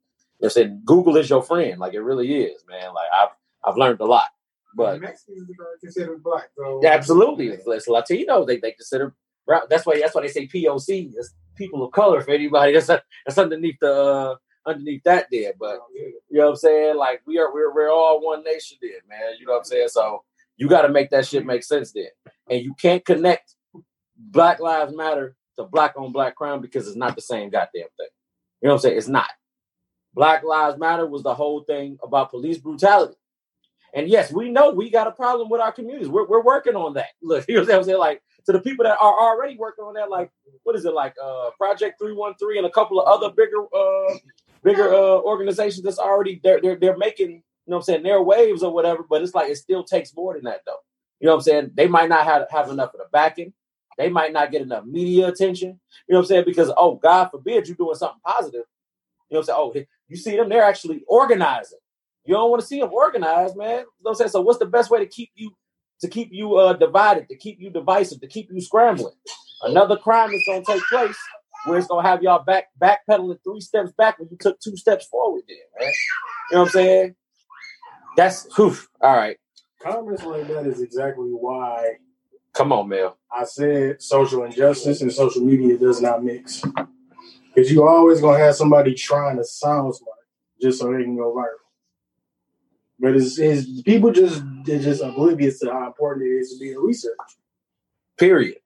[0.45, 1.79] I said, Google is your friend.
[1.79, 2.95] Like it really is, man.
[2.95, 3.29] Like I've
[3.65, 4.27] I've learned a lot.
[4.77, 8.45] But Mexicans are considered black, so yeah, absolutely, it's, Latino.
[8.45, 9.15] They they consider
[9.71, 11.13] that's why that's why they say POC.
[11.17, 15.53] It's people of color for anybody that's that's underneath the uh, underneath that there.
[15.59, 16.97] But you know what I'm saying?
[16.97, 19.37] Like we are we're we're all one nation there, man.
[19.41, 19.89] You know what I'm saying?
[19.89, 20.25] So
[20.59, 22.11] you got to make that shit make sense there,
[22.51, 23.55] and you can't connect
[24.17, 28.09] Black Lives Matter to black on black crime because it's not the same goddamn thing.
[28.61, 28.99] You know what I'm saying?
[28.99, 29.31] It's not.
[30.17, 33.15] Black Lives Matter was the whole thing about police brutality.
[33.93, 36.09] And yes, we know we got a problem with our communities.
[36.09, 37.11] We're, we're working on that.
[37.23, 37.99] Look, you know what I'm saying?
[37.99, 40.31] Like to the people that are already working on that, like
[40.63, 44.15] what is it like uh Project 313 and a couple of other bigger uh
[44.65, 48.23] bigger uh organizations that's already they're they're, they're making, you know what I'm saying, their
[48.23, 50.79] waves or whatever, but it's like it still takes more than that though.
[51.21, 51.71] You know what I'm saying?
[51.75, 53.53] They might not have, have enough of the backing.
[53.97, 55.81] They might not get enough media attention.
[56.07, 56.45] You know what I'm saying?
[56.47, 58.65] Because oh, God forbid you're doing something positive.
[59.31, 59.59] You know what I'm saying?
[59.59, 61.79] Oh, you see them, they're actually organizing.
[62.25, 63.69] You don't want to see them organized, man.
[63.69, 64.31] You know what I'm saying?
[64.31, 65.53] So what's the best way to keep you
[66.01, 69.15] to keep you uh, divided, to keep you divisive, to keep you scrambling?
[69.63, 71.17] Another crime is gonna take place
[71.65, 75.07] where it's gonna have y'all back backpedaling three steps back when you took two steps
[75.07, 75.93] forward there, man.
[76.51, 77.15] You know what I'm saying?
[78.17, 79.37] That's whew, all right.
[79.81, 81.97] Comments like that is exactly why
[82.57, 83.19] Come on, Mel.
[83.31, 86.63] I said social injustice and social media does not mix.
[87.57, 90.19] Because you always gonna have somebody trying to sound smart
[90.61, 91.57] just so they can go viral.
[93.01, 96.73] But it's, it's people just they're just oblivious to how important it is to be
[96.73, 97.17] in research.
[98.19, 98.59] Period.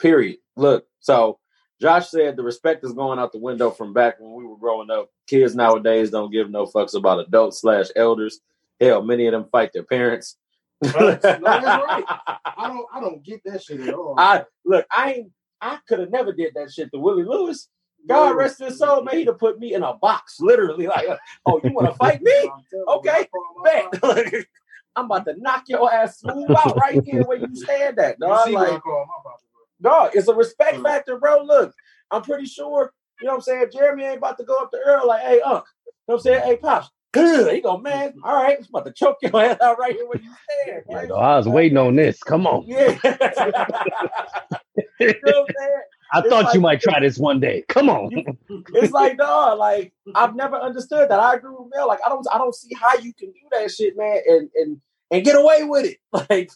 [0.00, 0.38] Period.
[0.56, 1.38] Look, so
[1.80, 4.90] Josh said the respect is going out the window from back when we were growing
[4.90, 5.10] up.
[5.28, 8.40] Kids nowadays don't give no fucks about adults slash elders.
[8.80, 10.36] Hell, many of them fight their parents.
[10.82, 12.04] no, that's right.
[12.08, 14.16] I don't I don't get that shit at all.
[14.18, 17.68] I look, I ain't I could have never did that shit to Willie Lewis.
[18.06, 19.16] God rest his soul, man.
[19.16, 20.86] He'd have put me in a box, literally.
[20.86, 21.16] Like, uh,
[21.46, 22.50] oh, you want to fight me?
[22.88, 23.26] Okay,
[23.64, 24.02] bet.
[24.96, 28.50] I'm about to knock your ass smooth out right here where you stand at, dog.
[28.50, 28.80] Like,
[29.82, 31.42] dog, it's a respect factor, bro.
[31.42, 31.74] Look,
[32.10, 33.66] I'm pretty sure, you know what I'm saying?
[33.72, 36.20] Jeremy ain't about to go up to Earl like, hey, Unc, you know what I'm
[36.20, 36.42] saying?
[36.44, 37.54] Hey, Pops, good.
[37.54, 40.20] He go, man, all right, I'm about to choke your ass out right here where
[40.20, 40.30] you
[40.64, 40.82] stand.
[40.88, 42.22] Like, oh, I was waiting on this.
[42.22, 42.64] Come on.
[42.66, 42.98] Yeah.
[45.00, 45.46] you know?
[46.12, 47.64] I It's thought like- you might try this one day.
[47.68, 48.10] Come on.
[48.74, 51.18] it's like dog, like I've never understood that.
[51.20, 51.88] I agree with Mel.
[51.88, 54.80] Like I don't I don't see how you can do that shit, man, and and
[55.10, 55.98] and get away with it.
[56.30, 56.50] Like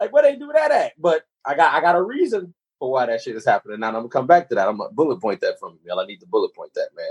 [0.00, 0.92] like where they do that at?
[0.98, 3.80] But I got I got a reason for why that shit is happening.
[3.80, 4.68] Now I'm gonna come back to that.
[4.68, 6.00] I'm gonna bullet point that from you, Mel.
[6.00, 7.06] I need to bullet point that, man.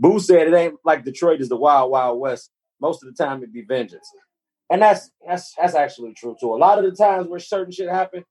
[0.00, 2.50] Boo said it ain't like Detroit is the wild, wild west.
[2.80, 4.10] Most of the time it'd be vengeance.
[4.70, 6.54] And that's that's that's actually true too.
[6.54, 8.24] A lot of the times where certain shit happen,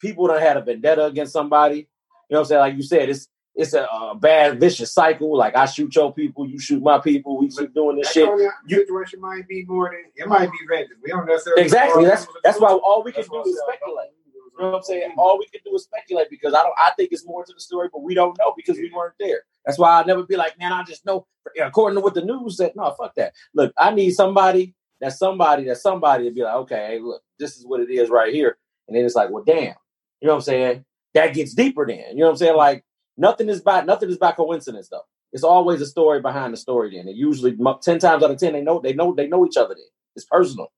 [0.00, 1.78] people done had a vendetta against somebody.
[1.78, 1.82] You
[2.30, 2.60] know what I'm saying?
[2.60, 5.36] Like you said, it's it's a, uh bad vicious cycle.
[5.36, 7.38] Like I shoot your people, you shoot my people.
[7.38, 8.28] We keep doing this shit.
[8.28, 11.00] That situation might be more than it might be vengeance.
[11.02, 12.04] We don't necessarily Exactly.
[12.04, 14.10] That's that's why all we can do is speculate.
[14.58, 15.14] You know what I'm saying?
[15.18, 16.74] All we can do is speculate because I don't.
[16.78, 19.42] I think it's more to the story, but we don't know because we weren't there.
[19.64, 21.26] That's why I never be like, man, I just know.
[21.60, 23.34] According to what the news said, no, fuck that.
[23.54, 24.74] Look, I need somebody.
[25.00, 25.64] that somebody.
[25.64, 28.56] that somebody to be like, okay, hey, look, this is what it is right here.
[28.88, 29.74] And then it's like, well, damn.
[30.20, 30.84] You know what I'm saying?
[31.14, 31.86] That gets deeper.
[31.86, 32.56] Then you know what I'm saying?
[32.56, 32.84] Like
[33.16, 35.04] nothing is by nothing is by coincidence though.
[35.32, 36.96] It's always a story behind the story.
[36.96, 39.56] Then and usually ten times out of ten they know they know they know each
[39.56, 39.74] other.
[39.74, 40.72] Then it's personal.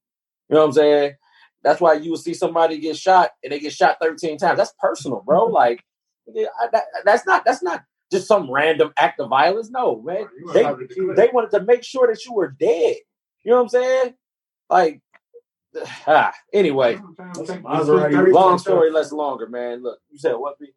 [0.49, 1.15] You know what I'm saying?
[1.63, 4.59] That's why you will see somebody get shot and they get shot 13 times.
[4.59, 5.47] That's personal, bro.
[5.53, 5.83] Like
[6.29, 9.71] I- that, that's not that's not just some random act of violence.
[9.71, 10.29] No, man.
[10.55, 10.63] They,
[11.15, 12.97] they wanted to make sure that you were dead.
[13.45, 14.15] You know what I'm saying?
[14.71, 15.01] Like,
[16.07, 16.99] ah, anyway,
[18.33, 19.83] long story less longer, man.
[19.83, 20.59] Look, you said what?
[20.59, 20.69] B?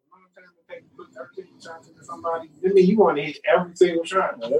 [2.02, 4.38] Somebody, I mean, you want to hit every single shot.
[4.40, 4.52] man.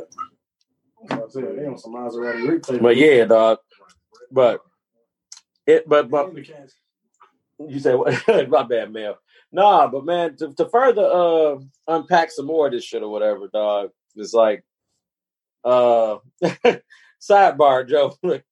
[1.11, 2.81] I said, they on some Maserati replay.
[2.81, 3.59] But yeah, dog.
[4.31, 4.61] But
[5.66, 6.35] it, but but
[7.68, 8.22] you said what?
[8.48, 9.14] My bad, man.
[9.51, 13.48] Nah, but man, to, to further uh unpack some more of this shit or whatever,
[13.48, 13.90] dog.
[14.16, 14.64] It's like
[15.64, 16.16] uh
[17.20, 18.14] sidebar, Joe.
[18.22, 18.42] Look,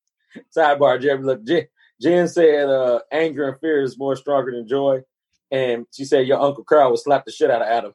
[0.56, 1.24] sidebar, Jeremy.
[1.24, 1.66] Look, Jen,
[2.00, 5.00] Jen said uh anger and fear is more stronger than joy.
[5.50, 7.92] And she said your Uncle Carl would slap the shit out of Adam.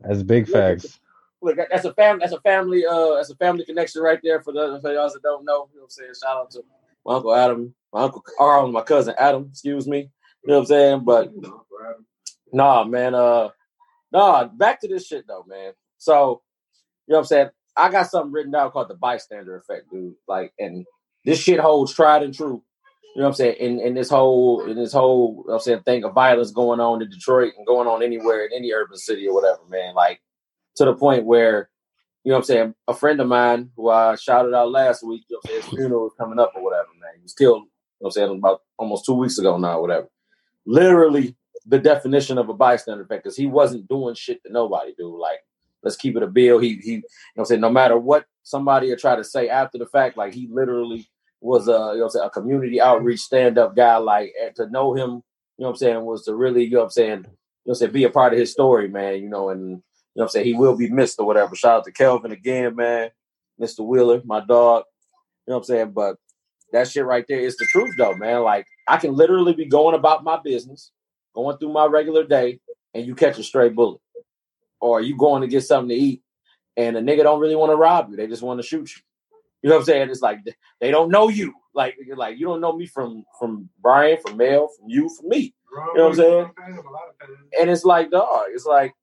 [0.00, 0.98] That's big facts.
[1.42, 2.20] look, that- that's a family.
[2.20, 2.86] That's a family.
[2.86, 5.68] Uh, that's a family connection right there for the for y'all that don't know.
[5.72, 6.12] You know what I'm saying?
[6.22, 6.62] Shout out to
[7.04, 9.48] my uncle Adam, my uncle Carl, my cousin Adam.
[9.50, 10.10] Excuse me.
[10.44, 11.04] You know what I'm saying?
[11.04, 11.32] But
[12.52, 13.14] nah, man.
[13.14, 13.50] Uh,
[14.12, 14.44] nah.
[14.44, 15.72] Back to this shit though, man.
[15.98, 16.42] So
[17.06, 17.48] you know what I'm saying?
[17.76, 20.14] I got something written down called the bystander effect, dude.
[20.26, 20.84] Like, and
[21.24, 22.62] this shit holds tried and true.
[23.14, 23.56] You know what I'm saying?
[23.58, 26.80] In in this whole in this whole you know I'm saying thing of violence going
[26.80, 29.94] on in Detroit and going on anywhere in any urban city or whatever, man.
[29.94, 30.20] Like
[30.76, 31.68] to the point where,
[32.28, 35.24] you know what I'm saying, a friend of mine who I shouted out last week,
[35.30, 37.12] you know his funeral was coming up or whatever, man.
[37.16, 37.70] He was killed, you
[38.02, 40.08] know I'm saying, about almost two weeks ago now, or whatever.
[40.66, 45.18] Literally the definition of a bystander effect, because he wasn't doing shit to nobody, dude.
[45.18, 45.38] Like,
[45.82, 46.58] let's keep it a bill.
[46.58, 47.02] He he you know
[47.36, 50.34] what I'm saying, no matter what somebody would try to say after the fact, like
[50.34, 51.08] he literally
[51.40, 53.96] was a you know I'm saying, a community outreach stand-up guy.
[53.96, 55.10] Like to know him,
[55.56, 57.30] you know what I'm saying, was to really, you know what I'm saying, you know
[57.64, 59.82] what I'm saying, be a part of his story, man, you know, and
[60.18, 61.54] know what I'm saying, he will be missed or whatever.
[61.54, 63.10] Shout out to Kelvin again, man.
[63.60, 63.86] Mr.
[63.86, 64.84] Wheeler, my dog.
[65.46, 65.90] You know what I'm saying?
[65.92, 66.16] But
[66.72, 68.42] that shit right there is the truth though, man.
[68.42, 70.90] Like I can literally be going about my business,
[71.34, 72.60] going through my regular day,
[72.94, 74.00] and you catch a stray bullet.
[74.80, 76.22] Or you going to get something to eat
[76.78, 78.16] and a nigga don't really want to rob you.
[78.16, 79.02] They just want to shoot you.
[79.62, 80.10] You know what I'm saying?
[80.10, 80.38] It's like
[80.80, 81.52] they don't know you.
[81.74, 85.28] Like you're like you don't know me from from Brian, from Mel, from you, from
[85.28, 85.52] me.
[85.72, 86.50] You know what I'm saying?
[87.60, 88.94] And it's like, dog, it's like,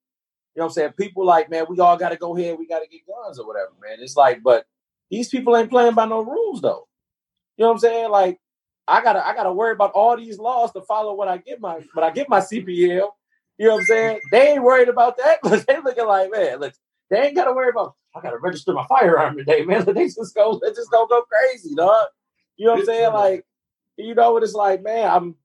[0.56, 0.92] you know what I'm saying?
[0.94, 3.98] People like, man, we all gotta go here, we gotta get guns or whatever, man.
[4.00, 4.66] It's like, but
[5.12, 6.88] these people ain't playing by no rules though.
[7.58, 8.10] You know what I'm saying?
[8.10, 8.40] Like,
[8.88, 11.82] I gotta I gotta worry about all these laws to follow when I get my
[11.94, 13.10] when I get my CPL.
[13.58, 14.20] You know what I'm saying?
[14.32, 16.74] They ain't worried about that, but they looking like, man, look,
[17.10, 19.84] they ain't gotta worry about I gotta register my firearm today, man.
[19.94, 22.08] They just go, they just don't go crazy, dog.
[22.56, 23.14] You know what I'm saying?
[23.14, 23.46] Like,
[23.98, 25.10] you know what it's like, man.
[25.10, 25.36] I'm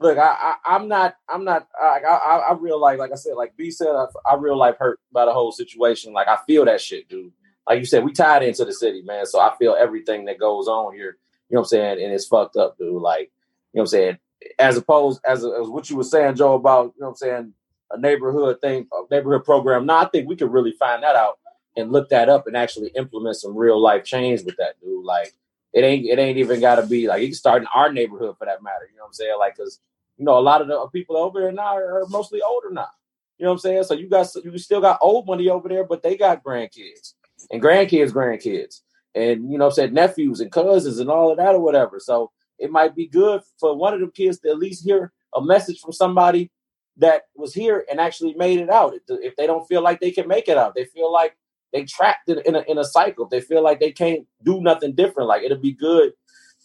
[0.00, 3.34] look, I, I I'm not, I'm not, I, I, I real life, like I said,
[3.34, 6.12] like B said, I, I real life hurt by the whole situation.
[6.12, 7.32] Like I feel that shit, dude.
[7.68, 9.26] Like you said, we tied into the city, man.
[9.26, 11.18] So I feel everything that goes on here.
[11.48, 12.04] You know what I'm saying?
[12.04, 13.00] And it's fucked up, dude.
[13.00, 13.30] Like,
[13.72, 14.18] you know what I'm saying?
[14.58, 17.52] As opposed, as, as what you were saying, Joe, about you know what I'm saying,
[17.90, 19.86] a neighborhood thing, a neighborhood program.
[19.86, 21.38] Now I think we could really find that out
[21.76, 25.04] and look that up and actually implement some real life change with that, dude.
[25.04, 25.34] Like,
[25.72, 28.36] it ain't, it ain't even got to be like you can start in our neighborhood
[28.38, 28.88] for that matter.
[28.90, 29.36] You know what I'm saying?
[29.38, 29.78] Like, cause
[30.20, 32.90] you know, a lot of the people over there now are mostly older now.
[33.38, 33.84] You know what I'm saying?
[33.84, 37.14] So you got you still got old money over there, but they got grandkids
[37.50, 38.82] and grandkids, grandkids,
[39.14, 41.98] and you know said nephews and cousins and all of that or whatever.
[41.98, 45.40] So it might be good for one of the kids to at least hear a
[45.40, 46.50] message from somebody
[46.98, 48.92] that was here and actually made it out.
[49.08, 51.34] If they don't feel like they can make it out, they feel like
[51.72, 53.26] they trapped in, a, in a cycle.
[53.26, 55.30] They feel like they can't do nothing different.
[55.30, 56.12] Like it'll be good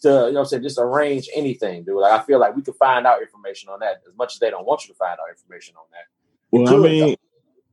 [0.02, 1.96] to, you know what I'm saying, just arrange anything, dude.
[1.96, 4.50] Like I feel like we could find out information on that as much as they
[4.50, 6.04] don't want you to find out information on that.
[6.52, 7.16] You Well, I could, mean,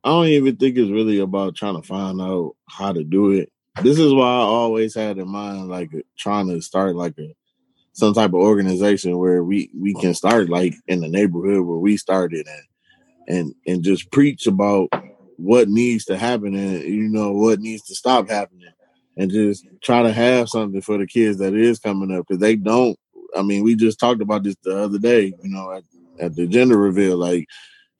[0.03, 3.51] I don't even think it's really about trying to find out how to do it.
[3.81, 7.35] This is why I always had in mind like trying to start like a
[7.93, 11.95] some type of organization where we we can start like in the neighborhood where we
[11.95, 14.89] started and and and just preach about
[15.37, 18.71] what needs to happen and you know what needs to stop happening
[19.17, 22.55] and just try to have something for the kids that is coming up because they
[22.55, 22.97] don't
[23.35, 25.83] i mean we just talked about this the other day you know at,
[26.19, 27.47] at the gender reveal like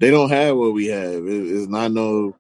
[0.04, 1.26] they don't have what we have.
[1.26, 2.36] It, it's not no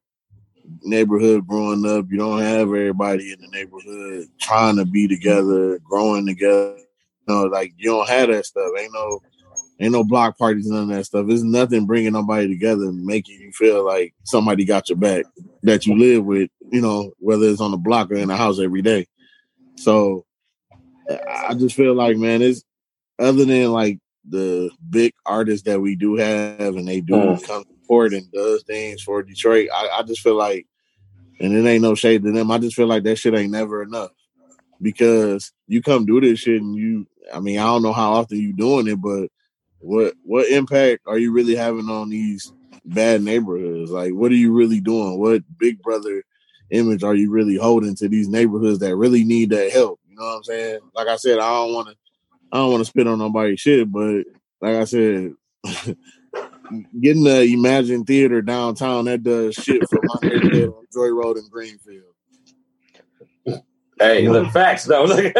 [0.81, 2.07] neighborhood growing up.
[2.09, 7.43] You don't have everybody in the neighborhood trying to be together growing together you know
[7.43, 8.69] like you don't have that stuff.
[8.77, 9.21] Ain't no
[9.79, 11.25] Ain't no block parties, none of that stuff.
[11.29, 15.25] It's nothing bringing nobody together and making you feel like somebody got your back
[15.63, 18.59] that you live with, you know, whether it's on the block or in the house
[18.59, 19.05] every day.
[19.77, 20.25] So
[21.29, 22.63] I just feel like, man, it's
[23.19, 27.43] other than like the big artists that we do have and they do Mm.
[27.45, 30.65] come forward and does things for Detroit, I, I just feel like,
[31.39, 33.83] and it ain't no shade to them, I just feel like that shit ain't never
[33.83, 34.11] enough
[34.81, 38.39] because you come do this shit and you, I mean, I don't know how often
[38.39, 39.29] you doing it, but
[39.77, 42.51] what what impact are you really having on these
[42.85, 43.91] bad neighborhoods?
[43.91, 45.19] Like, what are you really doing?
[45.19, 46.23] What big brother
[46.73, 49.99] image are you really holding to these neighborhoods that really need that help?
[50.09, 50.79] You know what I'm saying?
[50.93, 51.95] Like I said, I don't want to,
[52.51, 54.23] I don't want to spit on nobody's shit, but
[54.61, 55.33] like I said,
[56.99, 61.47] getting the Imagine Theater downtown that does shit for my neighborhood on Joy Road in
[61.49, 62.03] Greenfield.
[63.99, 65.05] Hey, You know- look, facts though.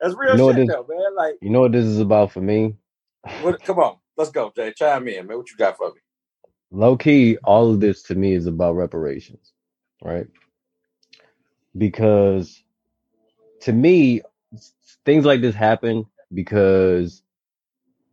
[0.00, 1.14] That's real You know what shit this- though, man.
[1.16, 2.74] Like, You know what this is about for me?
[3.42, 4.72] what, come on, let's go, Jay.
[4.76, 5.36] Chime in, man.
[5.36, 6.00] What you got for me?
[6.72, 9.52] Low key, all of this to me is about reparations,
[10.02, 10.26] right?
[11.76, 12.62] Because
[13.62, 14.22] to me,
[15.06, 17.22] things like this happen because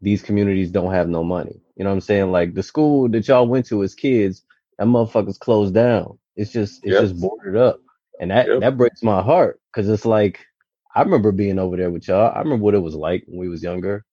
[0.02, 1.62] these communities don't have no money.
[1.78, 2.32] You know what I'm saying?
[2.32, 4.44] Like the school that y'all went to as kids
[4.80, 6.20] that motherfucker's closed down.
[6.36, 7.00] It's just it's Yep.
[7.00, 7.82] just boarded up,
[8.20, 8.60] and that Yep.
[8.60, 10.46] that breaks my heart because it's like
[10.96, 12.32] I remember being over there with y'all.
[12.36, 14.06] I remember what it was like when we was younger,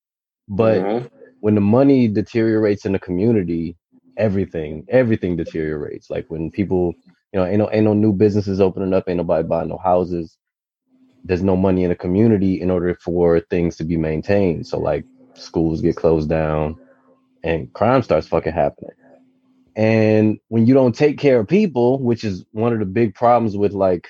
[0.48, 1.10] but Mhm.
[1.40, 3.76] when the money deteriorates in the community,
[4.16, 6.10] everything everything deteriorates.
[6.10, 6.94] Like when people,
[7.32, 10.36] you know, ain't no ain't no new businesses opening up, ain't nobody buying no houses.
[11.24, 14.66] There's no money in the community in order for things to be maintained.
[14.66, 15.04] So like
[15.34, 16.76] schools get closed down,
[17.42, 18.92] and crime starts fucking happening.
[19.76, 23.56] And when you don't take care of people, which is one of the big problems
[23.56, 24.08] with like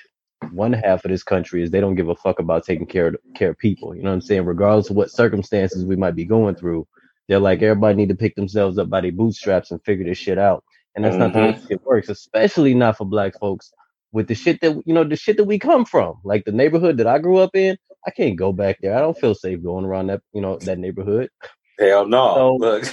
[0.53, 3.17] one half of this country is they don't give a fuck about taking care of
[3.35, 3.95] care of people.
[3.95, 4.45] You know what I'm saying?
[4.45, 6.87] Regardless of what circumstances we might be going through,
[7.29, 10.39] they're like everybody need to pick themselves up by their bootstraps and figure this shit
[10.39, 10.64] out.
[10.97, 13.72] And that's not the way it works, especially not for black folks
[14.12, 16.16] with the shit that you know, the shit that we come from.
[16.24, 18.97] Like the neighborhood that I grew up in, I can't go back there.
[18.97, 21.30] I don't feel safe going around that, you know, that neighborhood.
[21.80, 22.34] Hell no.
[22.36, 22.84] So- Look.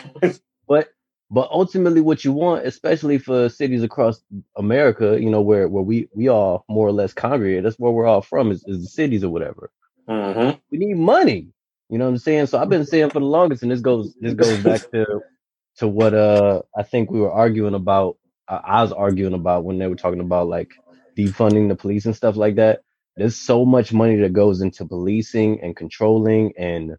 [0.67, 0.89] But
[1.31, 4.23] but ultimately what you want, especially for cities across
[4.57, 8.07] America, you know, where where we we all more or less congregate, that's where we're
[8.07, 9.71] all from, is, is the cities or whatever.
[10.07, 11.49] hmm We need money.
[11.89, 12.47] You know what I'm saying?
[12.47, 15.21] So I've been saying for the longest, and this goes this goes back to
[15.77, 18.17] to what uh I think we were arguing about.
[18.47, 20.71] Uh, I was arguing about when they were talking about like
[21.17, 22.81] defunding the police and stuff like that.
[23.15, 26.95] There's so much money that goes into policing and controlling and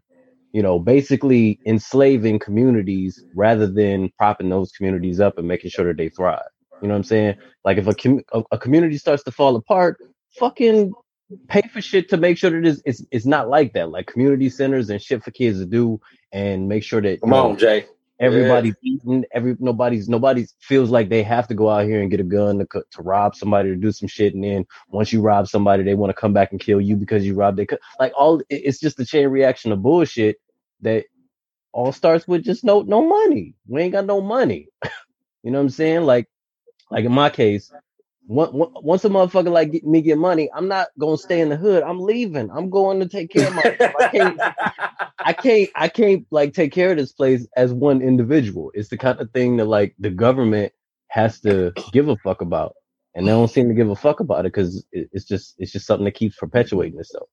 [0.53, 5.97] you know basically enslaving communities rather than propping those communities up and making sure that
[5.97, 6.41] they thrive.
[6.81, 7.35] You know what I'm saying?
[7.63, 9.97] Like if a com- a, community starts to fall apart,
[10.39, 10.93] fucking
[11.47, 13.89] pay for shit to make sure that it's, it's it's not like that.
[13.89, 15.99] Like community centers and shit for kids to do,
[16.31, 17.57] and make sure that Come know, on,
[18.21, 18.61] Jay.
[18.61, 19.25] everybody's eating.
[19.33, 22.59] Every nobody's nobody's feels like they have to go out here and get a gun
[22.59, 25.95] to to rob somebody to do some shit, and then once you rob somebody, they
[25.95, 28.99] want to come back and kill you because you robbed co- Like all, it's just
[29.01, 30.37] a chain reaction of bullshit
[30.81, 31.05] that
[31.73, 33.55] all starts with just no no money.
[33.67, 34.69] We ain't got no money.
[35.43, 36.03] you know what I'm saying?
[36.03, 36.27] Like
[36.91, 37.71] like in my case,
[38.27, 41.83] once a motherfucker like get, me get money, I'm not gonna stay in the hood.
[41.83, 42.49] I'm leaving.
[42.51, 43.93] I'm going to take care of myself.
[43.99, 44.39] I can't.
[45.19, 45.69] I can't.
[45.75, 48.71] I can't like take care of this place as one individual.
[48.73, 50.73] It's the kind of thing that like the government
[51.07, 52.75] has to give a fuck about,
[53.13, 55.71] and they don't seem to give a fuck about it because it, it's just it's
[55.71, 57.29] just something that keeps perpetuating itself.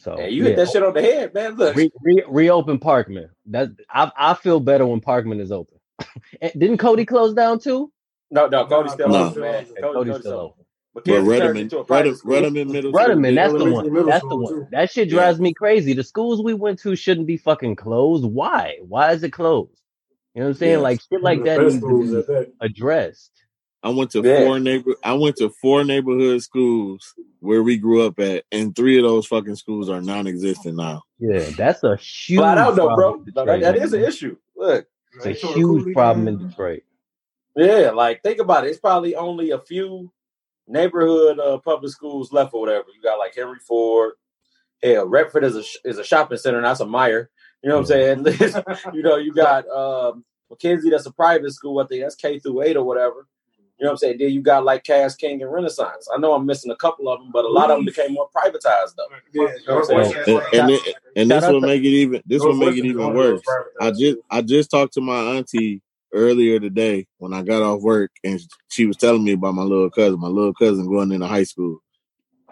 [0.00, 1.56] So Hey, you hit that shit on the head, man.
[1.56, 1.76] Look.
[1.76, 3.28] Re, re, reopen Parkman.
[3.46, 5.78] That I I feel better when Parkman is open.
[6.40, 7.92] Didn't Cody close down too?
[8.32, 9.26] No, no, Cody's still No.
[9.28, 9.64] open, man.
[9.66, 10.44] Cody, Cody's Cody's still still open.
[10.52, 10.66] open.
[10.94, 12.32] But Mackenzie turned Ruddiman, into a private Ruddiman, school.
[12.32, 13.34] Ruddiman Middle Ruddiman, School.
[13.34, 14.06] that's the one.
[14.06, 14.52] That's the one.
[14.54, 14.66] too.
[14.72, 15.14] That shit Yeah.
[15.14, 15.92] drives me crazy.
[15.94, 18.24] The schools we went to shouldn't be fucking closed.
[18.24, 18.78] Why?
[18.86, 19.70] Why is it closed?
[20.34, 20.72] You know what I'm saying?
[20.72, 20.78] Yeah.
[20.78, 22.52] Like shit like that needs to be that.
[22.60, 23.30] addressed.
[23.82, 24.44] I went to Yeah.
[24.44, 24.94] four neighbor.
[25.02, 29.26] I went to four neighborhood schools where we grew up at, and three of those
[29.26, 31.02] fucking schools are non-existent now.
[31.18, 32.96] Yeah, that's a huge Flat out though, bro.
[32.96, 34.36] problem in No, that, that is an issue.
[34.56, 36.48] Look, It's a huge Cooley problem in.
[36.48, 36.82] Detroit.
[37.56, 38.70] Yeah, like think about it.
[38.70, 40.12] It's probably only a few
[40.68, 42.86] neighborhood uh, public schools left or whatever.
[42.94, 44.14] You got like Henry Ford.
[44.82, 47.28] Hell, Redford is a is a shopping center, and that's a Meijer.
[47.62, 48.64] You know what I'm saying?
[48.94, 51.80] you know, you got um, Mackenzie, that's a private school.
[51.80, 53.28] I think that's K through eight or whatever.
[53.78, 54.18] You know what I'm saying?
[54.18, 56.08] Then you got like Cass King and Renaissance.
[56.14, 58.28] I know I'm missing a couple of them, but a lot of them became more
[58.36, 59.06] privatized though.
[59.34, 60.14] Yeah, You know what I'm saying?
[60.26, 62.22] And, and, it- and this Shout will make it even.
[62.26, 63.68] This will make it even one of those worse.
[63.80, 65.82] I just I just talked to my auntie
[66.12, 69.90] earlier today when I got off work, and she was telling me about my little
[69.90, 70.20] cousin.
[70.20, 71.78] My little cousin going into high school.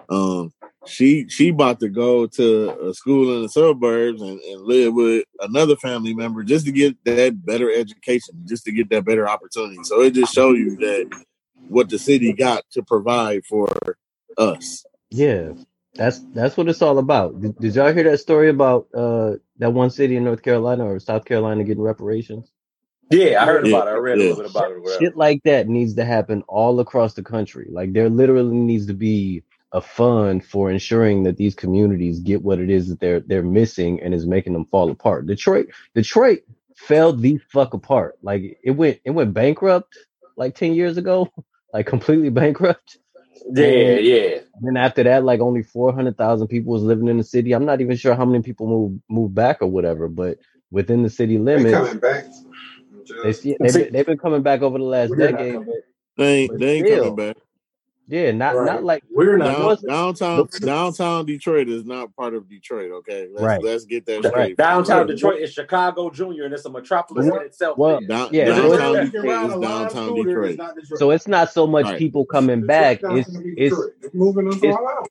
[0.09, 0.53] Um,
[0.87, 5.25] she she about to go to a school in the suburbs and, and live with
[5.41, 9.83] another family member just to get that better education, just to get that better opportunity.
[9.85, 11.25] So it just shows you that
[11.69, 13.69] what the city got to provide for
[14.39, 14.85] us.
[15.11, 15.53] Yeah,
[15.95, 17.41] that's that's what it's all about.
[17.41, 20.99] Did, did y'all hear that story about uh that one city in North Carolina or
[20.99, 22.51] South Carolina getting reparations?
[23.11, 23.93] Yeah, I heard Yeah, about it.
[23.93, 24.83] I read a little bit about it.
[24.83, 25.01] whatever.
[25.05, 27.69] Shit like that needs to happen all across the country.
[27.71, 32.59] Like there literally needs to be a fund for ensuring that these communities get what
[32.61, 35.27] it is that they're they're missing and is making them fall apart.
[35.27, 36.41] Detroit, Detroit
[36.77, 38.19] fell the fuck apart.
[38.23, 39.99] Like it went it went bankrupt
[40.37, 41.29] like 10 years ago,
[41.75, 42.99] like completely bankrupt.
[43.55, 44.39] Yeah, And yeah.
[44.61, 47.53] then after that, like only 400,000 people was living in the city.
[47.55, 50.39] I'm not even sure how many people moved moved back or whatever, but
[50.71, 52.27] within the city They limits, coming back.
[53.23, 55.57] They see, they've, been, they've been coming back over the last We're decade.
[55.67, 55.67] But
[56.17, 57.37] They ain't, they ain't still, coming back.
[58.09, 58.67] yeah, not Right.
[58.67, 59.81] not like We're not.
[59.83, 62.91] Down, downtown downtown Detroit is not part of Detroit.
[62.91, 63.63] Okay, let's Right.
[63.63, 64.31] let's get that Right.
[64.33, 64.57] straight.
[64.57, 67.79] Downtown Detroit is Chicago Junior, and it's a metropolis Well, in itself.
[67.79, 68.01] well.
[68.01, 70.49] Down, Yeah, so downtown it's- Detroit is downtown Detroit.
[70.51, 70.99] it's not Detroit.
[70.99, 71.99] so it's not so much Right.
[71.99, 73.01] people coming Detroit back.
[73.03, 75.09] It's it's It's moving us it's- all out.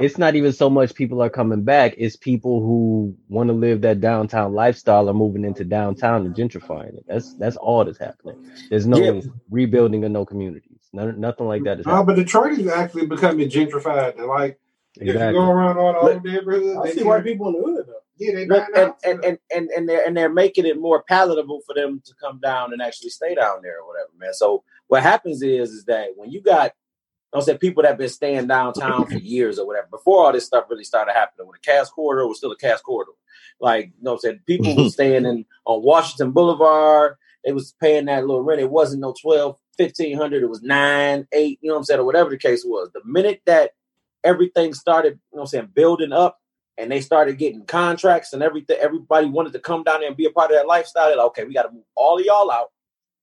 [0.00, 1.94] It's not even so much people are coming back.
[1.98, 6.96] It's people who want to live that downtown lifestyle are moving into downtown and gentrifying
[6.96, 7.04] it.
[7.08, 8.50] That's that's all that's happening.
[8.70, 9.20] There's no Yeah.
[9.50, 10.78] rebuilding of no communities.
[10.94, 12.16] None, nothing like that is No, happening.
[12.16, 14.18] but Detroit is actually becoming gentrified.
[14.18, 14.58] And like,
[14.96, 15.40] if you Exactly.
[15.40, 17.94] go around all the old neighborhoods, I they see white people in the hood though.
[18.18, 21.02] yeah, they Look, buying and, and, and, and, and they're and they're making it more
[21.08, 24.34] palatable for them to come down and actually stay down there or whatever, man.
[24.34, 26.72] So what happens is is that when you got
[27.34, 30.46] I say people that have been staying downtown for years or whatever, before all this
[30.46, 33.12] stuff really started happening, when the Cass Corridor was still a Cass Corridor.
[33.60, 34.40] Like, you know what I'm saying?
[34.46, 34.88] People were mm-hmm.
[34.88, 38.60] staying in on Washington Boulevard, they was paying that little rent.
[38.60, 42.04] It wasn't no 12, 1500, it was nine, eight, you know what I'm saying, or
[42.04, 42.90] whatever the case was.
[42.92, 43.72] The minute that
[44.22, 46.38] everything started, you know what I'm saying, building up
[46.78, 50.26] and they started getting contracts and everything, everybody wanted to come down there and be
[50.26, 51.08] a part of that lifestyle.
[51.08, 52.70] They're like, okay, we got to move all of y'all out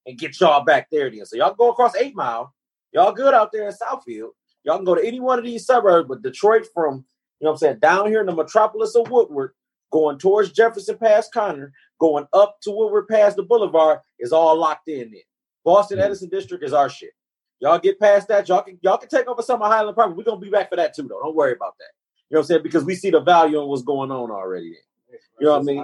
[0.06, 1.24] and get y'all back there then.
[1.26, 2.54] So y'all go across Eight Mile,
[2.92, 4.30] y'all good out there in Southfield.
[4.64, 6.96] Y'all can go to any one of these suburbs, but Detroit from,
[7.38, 9.52] you know what I'm saying, down here in the metropolis of Woodward,
[9.90, 14.88] going towards Jefferson past Conner, going up to Woodward past the boulevard is all locked
[14.88, 15.22] in there.
[15.64, 16.02] Boston Mhm.
[16.02, 17.12] Edison District is our shit.
[17.58, 20.16] Y'all get past that, y'all can y'all can take over some of Highland Park.
[20.16, 21.20] We're gonna be back for that too, though.
[21.22, 21.90] Don't worry about that.
[22.30, 22.62] You know what I'm saying?
[22.62, 24.70] Because we see the value in what's going on already.
[24.72, 25.18] Then.
[25.40, 25.78] You know what I mean?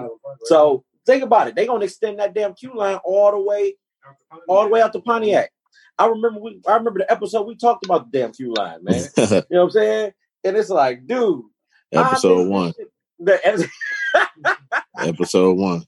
[0.45, 1.55] So think about it.
[1.55, 3.75] They're gonna extend that damn Q line all the way,
[4.47, 5.51] all the way out to Pontiac.
[5.99, 9.03] I remember we I remember the episode we talked about the damn Q line, man.
[9.17, 10.13] You know what I'm saying?
[10.43, 11.43] And it's like, dude,
[11.91, 12.73] Episode one.
[13.19, 13.69] The-
[14.99, 15.85] Episode one.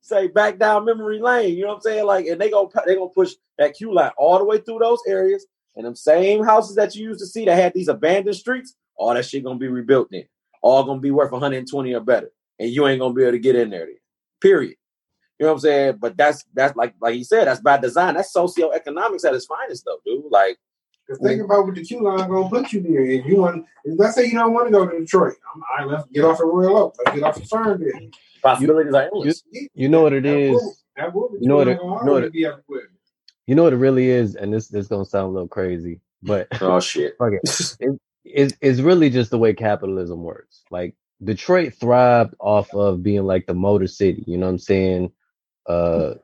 [0.00, 1.54] say back down memory lane.
[1.56, 2.06] You know what I'm saying?
[2.06, 5.00] Like, and they gonna they gonna push that Q line all the way through those
[5.06, 8.74] areas, and them same houses that you used to see that had these abandoned streets,
[8.96, 10.24] all that shit gonna be rebuilt then.
[10.62, 13.56] All gonna be worth 120 or better, and you ain't gonna be able to get
[13.56, 13.86] in there.
[13.86, 13.96] Then.
[14.40, 14.76] Period.
[15.38, 15.96] You know what I'm saying?
[16.00, 18.14] But that's that's like like he said, that's by design.
[18.14, 20.24] That's socioeconomics at its finest, though, dude.
[20.30, 20.56] Like,
[21.06, 23.04] Because think about what the Q line gonna put you there.
[23.04, 25.86] If you want, if let's say you don't want to go to Detroit, I'm, all
[25.88, 26.96] right, let's get off of Royal Oak.
[27.04, 28.12] Let's get off of Fernville.
[28.42, 29.42] possibilities are endless.
[29.74, 30.52] You know what it That is.
[30.52, 32.46] will- That will be You know what it- you know what it- be.
[33.46, 36.48] You know what it really is, and this this gonna sound a little crazy, but
[36.62, 37.16] oh shit.
[37.18, 37.76] fuck it.
[37.80, 40.62] it it's, it's really just the way capitalism works.
[40.70, 44.24] Like Detroit thrived off of being like the motor city.
[44.26, 45.12] You know what I'm saying?
[45.68, 46.14] Uh,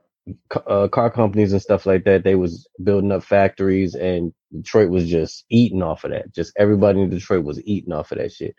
[0.67, 2.25] uh, car companies and stuff like that.
[2.25, 6.33] They was building up factories, and Detroit was just eating off of that.
[6.35, 8.55] Just everybody in Detroit was eating off of that shit.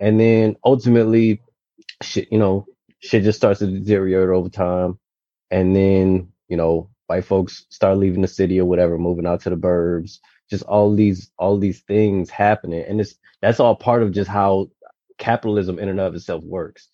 [0.00, 1.40] And then ultimately,
[2.02, 2.66] shit, you know,
[3.00, 4.98] shit just starts to deteriorate over time.
[5.50, 9.50] And then, you know, white folks start leaving the city or whatever, moving out to
[9.50, 10.18] the burbs.
[10.50, 14.68] Just all these, all these things happening, and it's that's all part of just how
[15.18, 16.88] capitalism in and of itself works.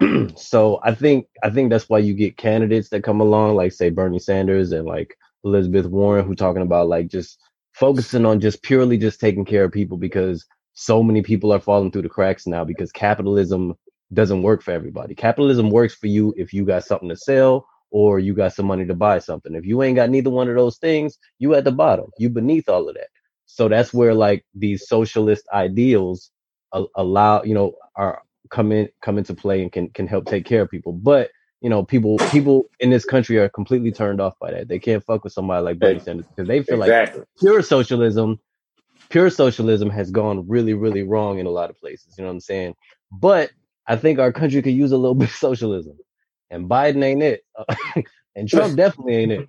[0.36, 3.90] so I think I think that's why you get candidates that come along, like say
[3.90, 7.38] Bernie Sanders and like Elizabeth Warren, who talking about like just
[7.74, 11.90] focusing on just purely just taking care of people because so many people are falling
[11.90, 13.74] through the cracks now because capitalism
[14.14, 15.14] doesn't work for everybody.
[15.14, 18.86] Capitalism works for you if you got something to sell or you got some money
[18.86, 19.54] to buy something.
[19.54, 22.06] If you ain't got neither one of those things, you at the bottom.
[22.18, 23.08] You beneath all of that.
[23.46, 26.30] So that's where like these socialist ideals
[26.96, 30.62] allow, you know, are come in come into play and can can help take care
[30.62, 30.92] of people.
[30.92, 31.30] But
[31.60, 34.68] you know, people people in this country are completely turned off by that.
[34.68, 38.40] They can't fuck with somebody like Bernie Sanders because they feel like pure socialism,
[39.10, 42.14] pure socialism has gone really, really wrong in a lot of places.
[42.16, 42.74] You know what I'm saying?
[43.12, 43.50] But
[43.86, 45.98] I think our country could use a little bit of socialism,
[46.50, 47.44] and Biden ain't it,
[48.36, 49.48] and Trump definitely ain't it.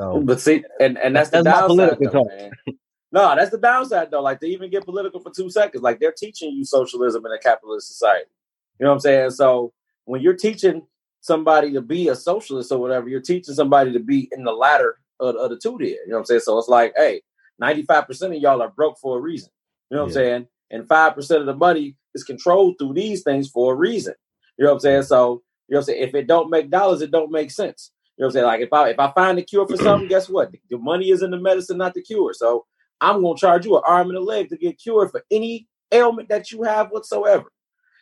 [0.00, 2.24] So But see, and, and that's the That's not downside, political
[2.66, 2.72] though.
[3.12, 4.22] No, that's the downside, though.
[4.22, 7.38] Like, to even get political for two seconds, like, they're teaching you socialism in a
[7.38, 8.30] capitalist society.
[8.78, 9.30] You know what I'm saying?
[9.30, 9.72] So,
[10.04, 10.86] when you're teaching
[11.20, 14.98] somebody to be a socialist or whatever, you're teaching somebody to be in the latter
[15.20, 15.88] of, of the two there.
[15.88, 16.40] You know what I'm saying?
[16.40, 17.22] So, it's like, hey,
[17.62, 19.50] 95% of y'all are broke for a reason.
[19.90, 20.20] You know what Yeah.
[20.20, 20.46] I'm saying?
[20.72, 24.14] And 5% of the money is controlled through these things for a reason.
[24.58, 25.02] You know what I'm saying?
[25.04, 26.02] So, you know what I'm saying?
[26.08, 27.92] If it don't make dollars, it don't make sense.
[28.16, 28.46] You know what I'm saying?
[28.46, 30.50] Like if I if I find a cure for something, guess what?
[30.70, 32.32] The money is in the medicine, not the cure.
[32.32, 32.64] So
[33.00, 36.28] I'm gonna charge you an arm and a leg to get cured for any ailment
[36.30, 37.46] that you have whatsoever.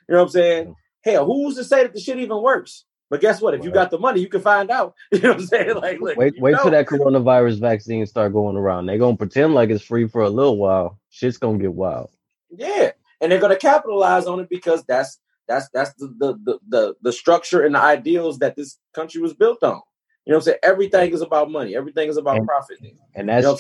[0.09, 0.75] You know what I'm saying?
[1.05, 2.85] Hell, who's to say that the shit even works?
[3.11, 3.55] But guess what?
[3.55, 4.95] If you got the money, you can find out.
[5.13, 5.75] You know what I'm saying?
[5.77, 6.63] Like, look, wait, wait know.
[6.63, 8.87] till that coronavirus vaccine start going around.
[8.87, 10.99] They're gonna pretend like it's free for a little while.
[11.11, 12.11] Shit's gonna get wild.
[12.51, 16.95] Yeah, and they're gonna capitalize on it because that's that's that's the the the the,
[17.03, 19.81] the structure and the ideals that this country was built on.
[20.25, 20.59] You know what I'm saying?
[20.63, 21.77] Everything is about money.
[21.77, 22.79] Everything is about And- profit.
[22.81, 23.57] You And that know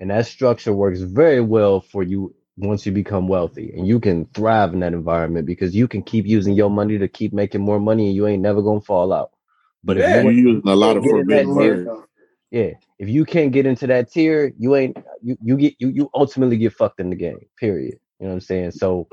[0.00, 0.10] what I'm saying?
[0.10, 4.00] structure, and that structure works very well for you once you become wealthy, and you
[4.00, 7.62] can thrive in that environment because you can keep using your money to keep making
[7.62, 9.30] more money, and you ain't never gonna fall out.
[9.84, 10.06] But Yeah.
[10.06, 11.90] if You're using a lot of Get in forbidden words.
[12.50, 16.10] yeah, if you can't get into that tier, you ain't you you get you you
[16.14, 17.40] ultimately get fucked in the game.
[17.58, 17.96] Period.
[18.20, 18.72] You know what I'm saying?
[18.72, 19.08] So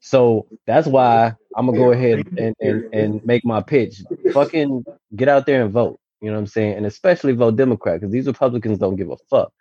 [0.00, 4.02] so that's why I'm gonna go ahead and, and, and make my pitch.
[4.32, 6.00] Fucking get out there and vote.
[6.20, 6.76] You know what I'm saying?
[6.76, 9.52] And especially vote Democrat because these Republicans don't give a fuck.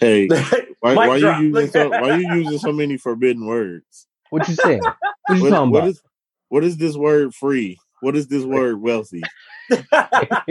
[0.00, 0.34] Hey,
[0.80, 4.06] why, Mic why you using so, why you using so many forbidden words?
[4.30, 4.94] What you saying?
[5.26, 5.86] What you What, talking what about?
[5.86, 6.02] is
[6.48, 7.82] what is this word free?
[8.00, 9.32] What is this word wealthy?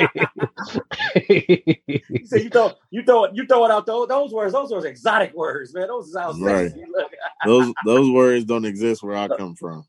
[2.22, 4.54] You say you throw you throw you throw it out those those words.
[4.54, 5.88] Those are exotic words, man.
[5.90, 6.72] Those sound Right.
[6.72, 6.84] sexy.
[7.44, 9.86] Those those words don't exist where I come from.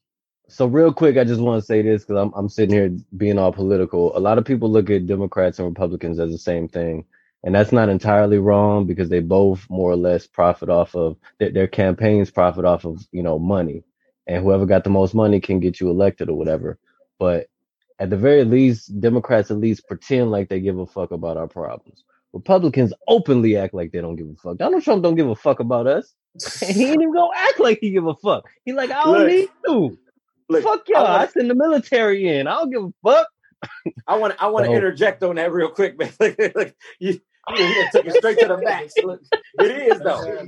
[0.49, 3.39] So real quick, I just want to say this because I'm I'm sitting here being
[3.39, 4.17] all political.
[4.17, 7.05] A lot of people look at Democrats and Republicans as the same thing,
[7.45, 11.51] and that's not entirely wrong because they both more or less profit off of their,
[11.51, 13.85] their campaigns profit off of you know money,
[14.27, 16.79] and whoever got the most money can get you elected or whatever.
[17.19, 17.47] But
[18.01, 21.47] at the very least, Democrats at least pretend like they give a fuck about our
[21.47, 22.03] problems.
[22.33, 24.57] Republicans openly act like they don't give a fuck.
[24.57, 26.13] Donald Trump don't give a fuck about us.
[26.67, 28.49] he ain't even gonna act like he give a fuck.
[28.65, 29.29] He like I don't Look.
[29.29, 29.99] need to.
[30.49, 31.07] Look, Fuck y'all.
[31.07, 32.47] I I send the military in.
[32.49, 33.29] I don't give a fuck.
[34.07, 36.13] I want I want to So- interject on that real quick, man.
[36.21, 37.21] Look, look, you,
[37.57, 38.95] you, you took it straight to the max.
[39.03, 39.21] Look,
[39.61, 40.47] it is though.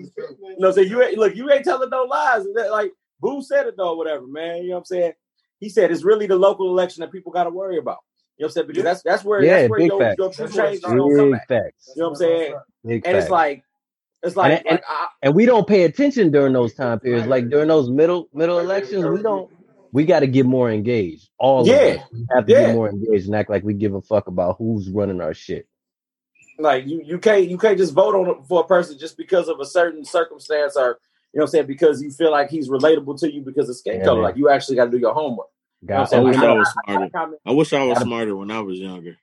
[0.58, 2.44] No, so you ain't look, you ain't telling no lies.
[2.70, 4.58] Like Boo said it though, whatever, man.
[4.62, 5.12] You know what I'm saying?
[5.60, 7.98] He said it's really the local election that people got to worry about.
[8.38, 8.66] You know what I'm saying?
[8.68, 10.16] Because that's that's where Yeah, that's where big your, facts.
[10.18, 11.48] your true change is gonna come Big at.
[11.48, 11.92] facts.
[11.96, 12.54] You know what I'm saying?
[12.84, 13.24] Big And facts.
[13.24, 13.62] it's like
[14.22, 17.26] it's like, And- and- like I, and we don't pay attention during those time periods.
[17.26, 19.50] Like during those middle middle elections, we don't.
[19.92, 21.30] We got to get more engaged.
[21.38, 21.74] All Yeah.
[21.74, 22.66] of us We have to Yeah.
[22.66, 25.66] get more engaged and act like we give a fuck about who's running our shit.
[26.58, 29.60] Like you you can't you can't just vote on for a person just because of
[29.60, 30.98] a certain circumstance or
[31.34, 33.76] you know what I'm saying because you feel like he's relatable to you because of
[33.76, 34.22] skin Yeah, color.
[34.22, 34.22] man.
[34.22, 35.48] Like you actually got to do your homework.
[35.90, 36.24] You know God, I'm I saying?
[36.24, 37.10] wish Like, I was I, smarter.
[37.12, 39.16] comment- I wish I was smarter when I was younger.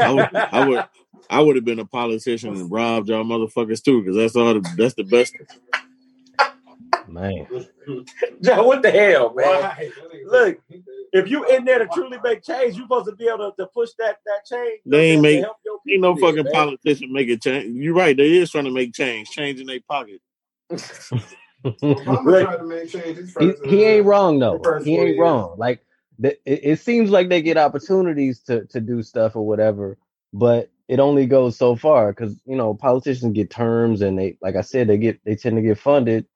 [0.00, 0.86] I would, I would,
[1.30, 4.54] I would have been a politician and robbed y'all motherfuckers too, because that's all.
[4.54, 5.36] The, that's the best.
[7.06, 7.46] man.
[8.42, 9.60] Joe, what the hell, man?
[9.60, 9.92] Why?
[10.24, 10.60] Look,
[11.12, 13.66] If you in there to truly make change, you're supposed to be able to, to
[13.74, 14.80] push that that change.
[14.84, 16.44] you know They ain't what I'm saying, make- to help your Ain't no people fucking
[16.44, 17.76] there, politician make a change.
[17.76, 18.16] You're right.
[18.16, 20.20] They is trying to make change, change in their pocket.
[21.74, 24.60] Obama tried to make change he, he ain't wrong though.
[24.64, 25.20] first He ain't years.
[25.20, 25.54] wrong.
[25.58, 25.80] Like
[26.18, 29.98] the, it, it seems like they get opportunities to to do stuff or whatever,
[30.32, 34.56] but it only goes so far because you know politicians get terms and they like
[34.56, 36.26] I said they get they tend to get funded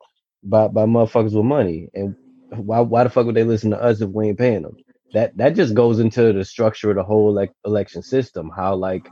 [0.42, 2.16] by by motherfuckers with money and
[2.58, 4.76] why why the fuck would they listen to us if we ain't paying them?
[5.12, 8.50] That that just goes into the structure of the whole like election system.
[8.54, 9.08] How like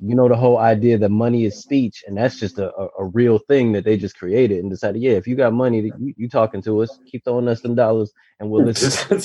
[0.00, 3.04] you know the whole idea that money is speech and that's just a, a, a
[3.04, 6.28] real thing that they just created and decided yeah if you got money you, you
[6.28, 9.24] talking to us keep throwing us some dollars and we'll listen it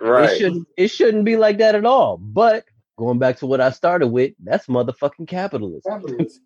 [0.00, 0.36] right?
[0.36, 2.64] shouldn't it shouldn't be like that at all but
[2.98, 6.42] going back to what i started with that's motherfucking capitalism Capitalism.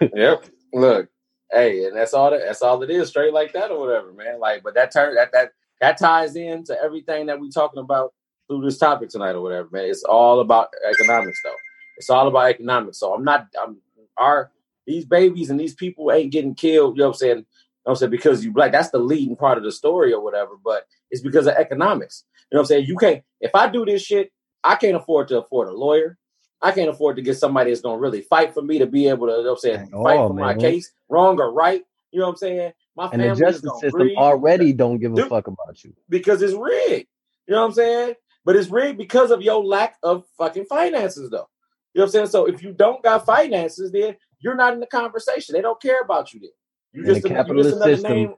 [0.14, 0.46] Yep.
[0.72, 1.08] Look,
[1.52, 4.40] hey, and that's all that that's all it is, straight like that or whatever, man.
[4.40, 5.50] Like, but that turn that that
[5.80, 8.12] that ties into everything that we're talking about
[8.48, 9.84] through this topic tonight or whatever, man.
[9.86, 11.54] It's all about economics, though.
[11.96, 12.98] It's all about economics.
[12.98, 13.78] So I'm not I'm
[14.16, 14.50] our
[14.86, 17.38] these babies and these people ain't getting killed, you know what I'm saying?
[17.38, 17.44] You know
[17.82, 18.10] what I'm saying?
[18.10, 21.46] Because you black, that's the leading part of the story or whatever, but it's because
[21.46, 22.24] of economics.
[22.50, 22.86] You know what I'm saying?
[22.86, 26.18] You can't if I do this shit, I can't afford to afford a lawyer.
[26.62, 29.26] I can't afford to get somebody that's gonna really fight for me to be able
[29.26, 31.82] to, you know what I'm saying, At fight all, for my case, wrong or right.
[32.12, 32.72] You know what I'm saying?
[32.96, 35.28] My and the justice system breathe already don't give a Dude.
[35.28, 37.06] fuck about you because it's rigged.
[37.46, 38.14] You know what I'm saying?
[38.44, 41.48] But it's rigged because of your lack of fucking finances, though.
[41.92, 42.26] You know what I'm saying?
[42.28, 45.54] So if you don't got finances, then you're not in the conversation.
[45.54, 46.50] They don't care about you then.
[46.92, 48.34] You In a just, an- you capitalist just another system, name.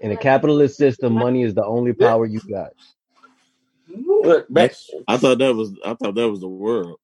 [0.00, 2.72] in a capitalist system money is the only power you got
[3.88, 4.70] Look, man,
[5.08, 5.72] I thought that was.
[5.84, 6.98] I thought that was the world.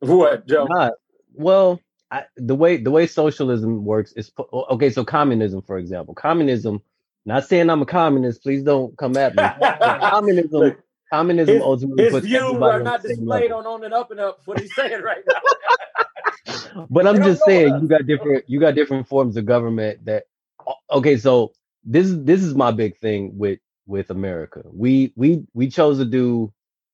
[0.00, 0.66] what, Joe?
[0.68, 0.92] not
[1.34, 1.80] well
[2.10, 6.82] I, the way the way socialism works is okay so communism for example communism
[7.24, 9.44] not saying i'm a communist please don't come at me
[9.80, 10.76] communism
[11.12, 13.58] communism his, ultimately his puts views are not displayed level.
[13.58, 14.40] on on and up and up.
[14.44, 16.86] What he's saying right now.
[16.90, 20.24] but i'm just saying you got different you got different forms of government that
[20.90, 21.52] okay so
[21.84, 26.04] this is this is my big thing with with america we we we chose to
[26.04, 26.52] do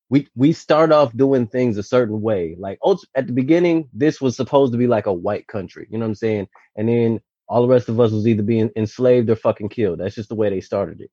[0.08, 2.56] we we start off doing things a certain way.
[2.58, 2.78] Like
[3.14, 6.10] at the beginning this was supposed to be like a white country you know what
[6.10, 6.48] i'm saying?
[6.76, 10.00] And then all the rest of us was either being enslaved or fucking killed.
[10.00, 11.10] That's just the way they started it.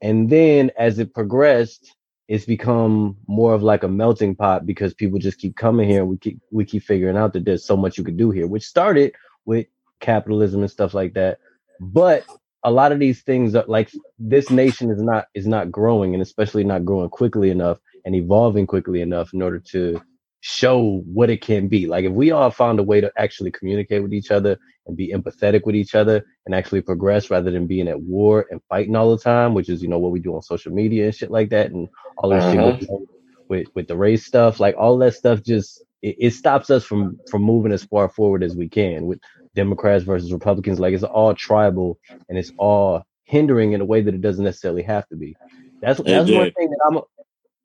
[0.00, 1.94] And then as it progressed
[2.26, 6.16] it's become more of like a melting pot because people just keep coming here we
[6.16, 9.14] keep we keep figuring out that there's so much you could do here which started
[9.44, 9.66] with
[10.00, 11.38] capitalism and stuff like that.
[11.80, 12.24] But
[12.62, 16.22] a lot of these things are like this nation is not is not growing and
[16.22, 20.00] especially not growing quickly enough and evolving quickly enough in order to
[20.40, 21.86] show what it can be.
[21.86, 25.12] Like if we all found a way to actually communicate with each other and be
[25.12, 29.16] empathetic with each other and actually progress rather than being at war and fighting all
[29.16, 31.50] the time, which is you know what we do on social media and shit like
[31.50, 31.88] that, and
[32.18, 32.44] all that Uh-huh.
[32.44, 33.00] shit with,
[33.48, 37.20] with with the race stuff, like all that stuff just it, it stops us from
[37.26, 39.20] from moving as far forward as we can with
[39.54, 40.80] Democrats versus Republicans.
[40.80, 41.98] Like it's all tribal
[42.28, 45.38] and it's all hindering in a way that it doesn't necessarily have to be.
[45.82, 47.00] That's that's one thing that I'm.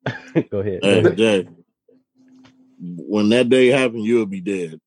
[0.06, 0.80] A, go ahead.
[0.82, 1.48] Hey, Jay,
[2.80, 4.80] when that day happens, you'll be dead.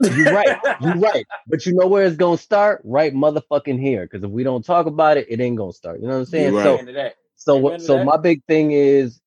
[0.00, 0.56] You're right.
[0.80, 1.26] You're right.
[1.46, 2.80] But you know where it's gonna start?
[2.84, 4.02] Right motherfucking here.
[4.02, 6.00] Because if we don't talk about it, it ain't gonna start.
[6.00, 6.52] You know what I'm saying?
[6.52, 6.80] You're So right.
[6.80, 7.16] Into that.
[7.36, 8.04] so what so that.
[8.04, 9.20] my big thing is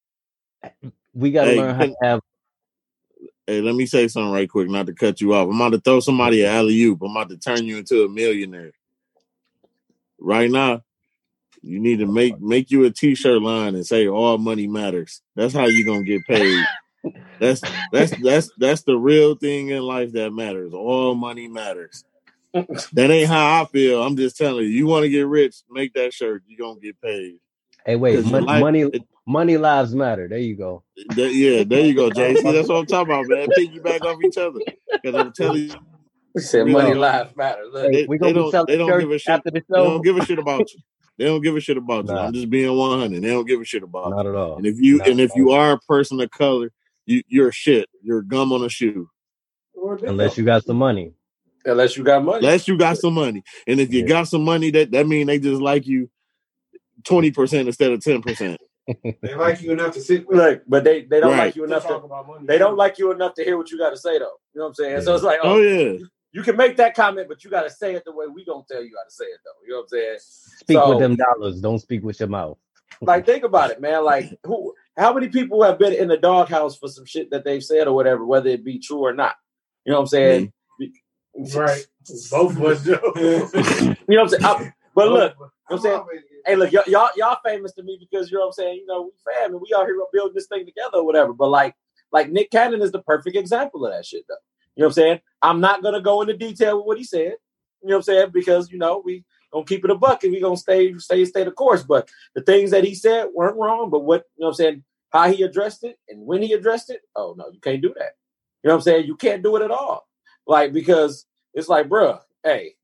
[1.14, 2.20] we gotta Hey, learn how to have
[3.46, 5.50] Hey, let me say something right quick, not to cut you off.
[5.50, 7.02] I'm about to throw somebody an alley oop.
[7.02, 8.72] I'm about to turn you into a millionaire.
[10.18, 10.82] Right now,
[11.64, 15.22] you need to make make you a t-shirt line and say all money matters.
[15.36, 16.64] That's how you're gonna get paid.
[17.40, 17.62] That's
[17.92, 20.74] that's that's that's the real thing in life that matters.
[20.74, 22.06] All money matters.
[22.54, 24.02] That ain't how I feel.
[24.02, 24.70] I'm just telling you.
[24.70, 26.44] You want to get rich, make that shirt.
[26.48, 27.40] You're gonna get paid.
[27.86, 30.30] hey wait, mon- life- money it- money lives matter.
[30.30, 30.84] There you go.
[31.16, 32.10] That- yeah, there you go.
[32.14, 33.48] See, that's what I'm talking about, man.
[33.58, 34.60] Piggyback off each other.
[35.02, 35.76] Because I'm telling you,
[36.34, 37.00] He said Real money talk.
[37.00, 37.64] lives matter.
[37.72, 39.44] Look, they- we gonna be don't- they don't give a shit.
[39.44, 40.80] the they don't give a shit about you.
[41.18, 42.16] They don't give a shit about you.
[42.16, 43.22] I'm just being 100.
[43.22, 44.16] They don't give a shit about you.
[44.16, 44.58] Not at all.
[44.58, 46.72] And if you Not and at if you are a person of color,
[47.06, 47.88] you you're shit.
[48.02, 49.10] You're gum on a shoe.
[49.76, 51.14] Unless you got some money.
[51.66, 52.40] unless you got money.
[52.40, 53.44] Unless you got some money.
[53.68, 54.08] And if you Yeah.
[54.08, 56.10] got some money, that that mean they just like you
[57.04, 58.58] 20% instead of 10%.
[59.22, 60.38] They like you enough to sit with.
[60.38, 61.46] Look, but they, they don't Right.
[61.46, 62.46] like you enough talk to about money.
[62.48, 64.26] they don't like you enough to hear what you got to say though.
[64.54, 65.02] You know what I'm saying?
[65.04, 66.00] So it's like, Oh oh, yeah.
[66.34, 68.64] You can make that comment, but you got to say it the way we gonna
[68.70, 69.52] tell you how to say it though.
[69.66, 70.18] You know what I'm saying?
[70.20, 71.62] Speak So- with them dollars.
[71.62, 72.58] Don't speak with your mouth.
[73.02, 74.06] Like, think about it, man.
[74.06, 74.74] Like, who?
[74.96, 77.94] How many people have been in the doghouse for some shit that they've said or
[77.96, 79.36] whatever, whether it be true or not?
[79.84, 80.54] You know what I'm saying?
[81.56, 81.86] Right.
[82.32, 83.00] Both of us, Joe.
[84.08, 84.44] You know what I'm saying?
[84.46, 86.04] I- but look, you know what I'm saying?
[86.46, 88.76] Hey, look, y'all, y'all, y'all famous to me because you know what I'm saying.
[88.78, 91.34] You know, we family, we out here building this thing together or whatever.
[91.34, 91.76] But like,
[92.12, 94.36] like Nick Cannon is the perfect example of that shit, though.
[94.76, 95.20] You know what I'm saying?
[95.42, 97.36] I'm not gonna go into detail with what he said.
[97.82, 98.30] You know what I'm saying?
[98.34, 101.44] Because you know we gonna keep it a buck and we gonna stay, stay, stay
[101.44, 101.84] the course.
[101.84, 103.90] But the things that he said weren't wrong.
[103.90, 104.84] But what you know what I'm saying?
[105.10, 107.02] How he addressed it and when he addressed it?
[107.16, 108.14] Oh no, you can't do that.
[108.64, 109.06] You know what I'm saying?
[109.06, 110.08] You can't do it at all.
[110.48, 112.76] Like because it's like, bruh, hey,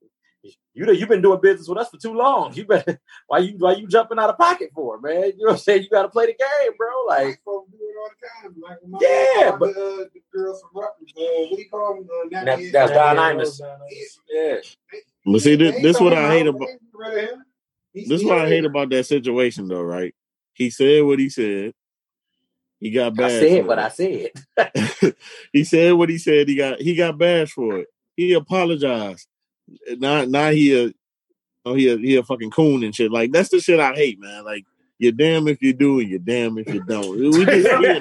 [0.72, 2.54] you know, you've been doing business with us for too long.
[2.54, 5.32] You better why you why you jumping out of pocket for, man?
[5.36, 5.82] You know what I'm saying?
[5.82, 6.88] You got to play the game, bro.
[7.08, 8.56] Like, folks do it all the time.
[8.62, 12.08] Like Yeah, but- the, uh, the girls from Rutgers, uh, what do you call them?
[12.10, 13.60] Uh, That- that's Don Yeah, Imus.
[14.30, 14.56] Yeah,
[15.26, 16.68] But see, this, They this what I hate about about
[17.94, 20.14] this still what I hate about that situation though, right?
[20.54, 21.74] He said what he said.
[22.78, 23.82] He got I said for what it.
[23.82, 25.14] I said.
[25.52, 26.48] he said what he said.
[26.48, 27.88] He got he got bashed for it.
[28.16, 29.26] He apologized.
[29.98, 30.92] Now now he a
[31.64, 33.10] oh he a, he a fucking coon and shit.
[33.12, 34.44] Like that's the shit I hate, man.
[34.44, 34.64] Like
[34.98, 37.18] you're damn if you do and you're damn if you don't.
[37.18, 38.00] We just, we-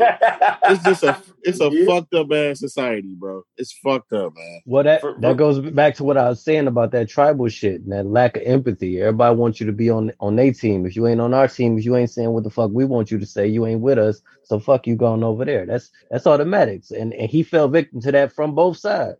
[0.74, 1.86] it's just a it's a Yeah.
[1.86, 3.43] fucked up ass society, bro.
[3.57, 4.61] It's fucked up, man.
[4.65, 7.47] Well, that For- for- that goes back to what I was saying about that tribal
[7.47, 8.99] shit and that lack of empathy.
[9.01, 10.86] Everybody wants you to be on on their team.
[10.86, 13.11] If you ain't on our team, if you ain't saying what the fuck we want
[13.11, 14.22] you to say, you ain't with us.
[14.43, 15.65] So fuck you going over there.
[15.65, 16.91] That's that's automatics.
[16.91, 19.20] And and he fell victim to that from both sides.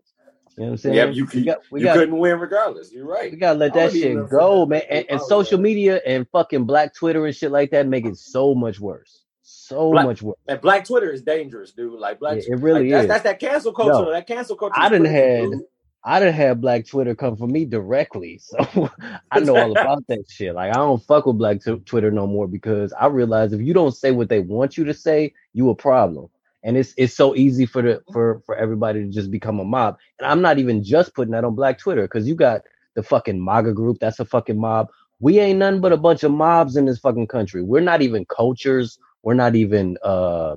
[0.56, 0.94] You know what I'm saying?
[0.94, 2.92] Yeah, you we got we you got couldn't win regardless.
[2.92, 3.30] You're right.
[3.30, 4.82] we gotta let that shit go, man.
[4.90, 8.54] And, and social media and fucking black Twitter and shit like that make it so
[8.54, 9.22] much worse.
[9.42, 10.36] So Black- much worse.
[10.48, 11.98] And Black Twitter is dangerous, dude.
[11.98, 13.08] Like Black, Yeah, it really like, that's, is.
[13.08, 14.10] That's that cancel culture.
[14.10, 14.74] That cancel culture.
[14.76, 15.62] I didn't had dude.
[16.02, 18.90] I done had black Twitter come for me directly, so
[19.30, 20.54] I know all about that shit.
[20.54, 23.74] Like I don't fuck with black t- Twitter no more because I realize if you
[23.74, 26.28] don't say what they want you to say, you a problem.
[26.62, 29.96] And it's it's so easy for the for for everybody to just become a mob.
[30.18, 32.62] And I'm not even just putting that on black Twitter because you got
[32.94, 33.98] the fucking MAGA group.
[34.00, 34.88] That's a fucking mob.
[35.20, 37.62] We ain't nothing but a bunch of mobs in this fucking country.
[37.62, 38.98] We're not even cultures.
[39.22, 40.56] We're not even uh,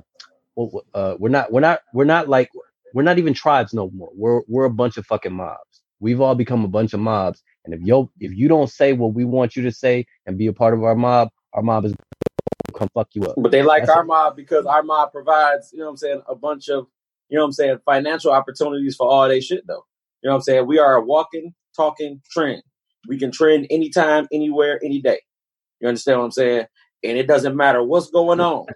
[0.94, 2.50] uh we're not we're not we're not like
[2.94, 4.10] we're not even tribes no more.
[4.14, 5.82] We're we're a bunch of fucking mobs.
[6.00, 7.42] We've all become a bunch of mobs.
[7.64, 10.46] And if yo if you don't say what we want you to say and be
[10.46, 11.94] a part of our mob, our mob is
[12.74, 13.34] come fuck you up.
[13.38, 14.06] But they like That's our it.
[14.06, 16.86] mob because our mob provides, you know what I'm saying, a bunch of,
[17.28, 19.84] you know what I'm saying, financial opportunities for all they shit though.
[20.22, 20.66] You know what I'm saying?
[20.66, 22.62] We are a walking, talking trend.
[23.08, 25.20] We can trend anytime, anywhere, any day.
[25.80, 26.66] You understand what I'm saying?
[27.02, 28.66] And it doesn't matter what's going on.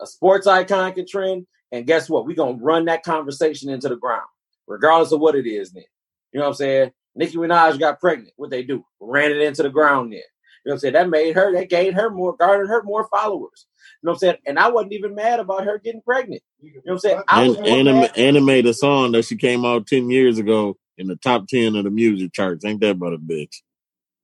[0.00, 2.26] A sports icon can trend, and guess what?
[2.26, 4.26] We're gonna run that conversation into the ground,
[4.66, 5.84] regardless of what it is then.
[6.32, 6.92] You know what I'm saying?
[7.14, 8.32] Nicki Minaj got pregnant.
[8.36, 8.84] What they do?
[9.00, 10.22] Ran it into the ground then.
[10.64, 10.94] You know what I'm saying?
[10.94, 13.66] That made her, that gained her more, garnered her more followers.
[14.00, 14.36] You know what I'm saying?
[14.46, 16.42] And I wasn't even mad about her getting pregnant.
[16.60, 17.22] You know what I'm saying?
[17.28, 20.38] I was And, more anime, mad- animate a song that she came out ten years
[20.38, 22.64] ago in the top ten of the music charts.
[22.64, 23.60] Ain't that about a bitch?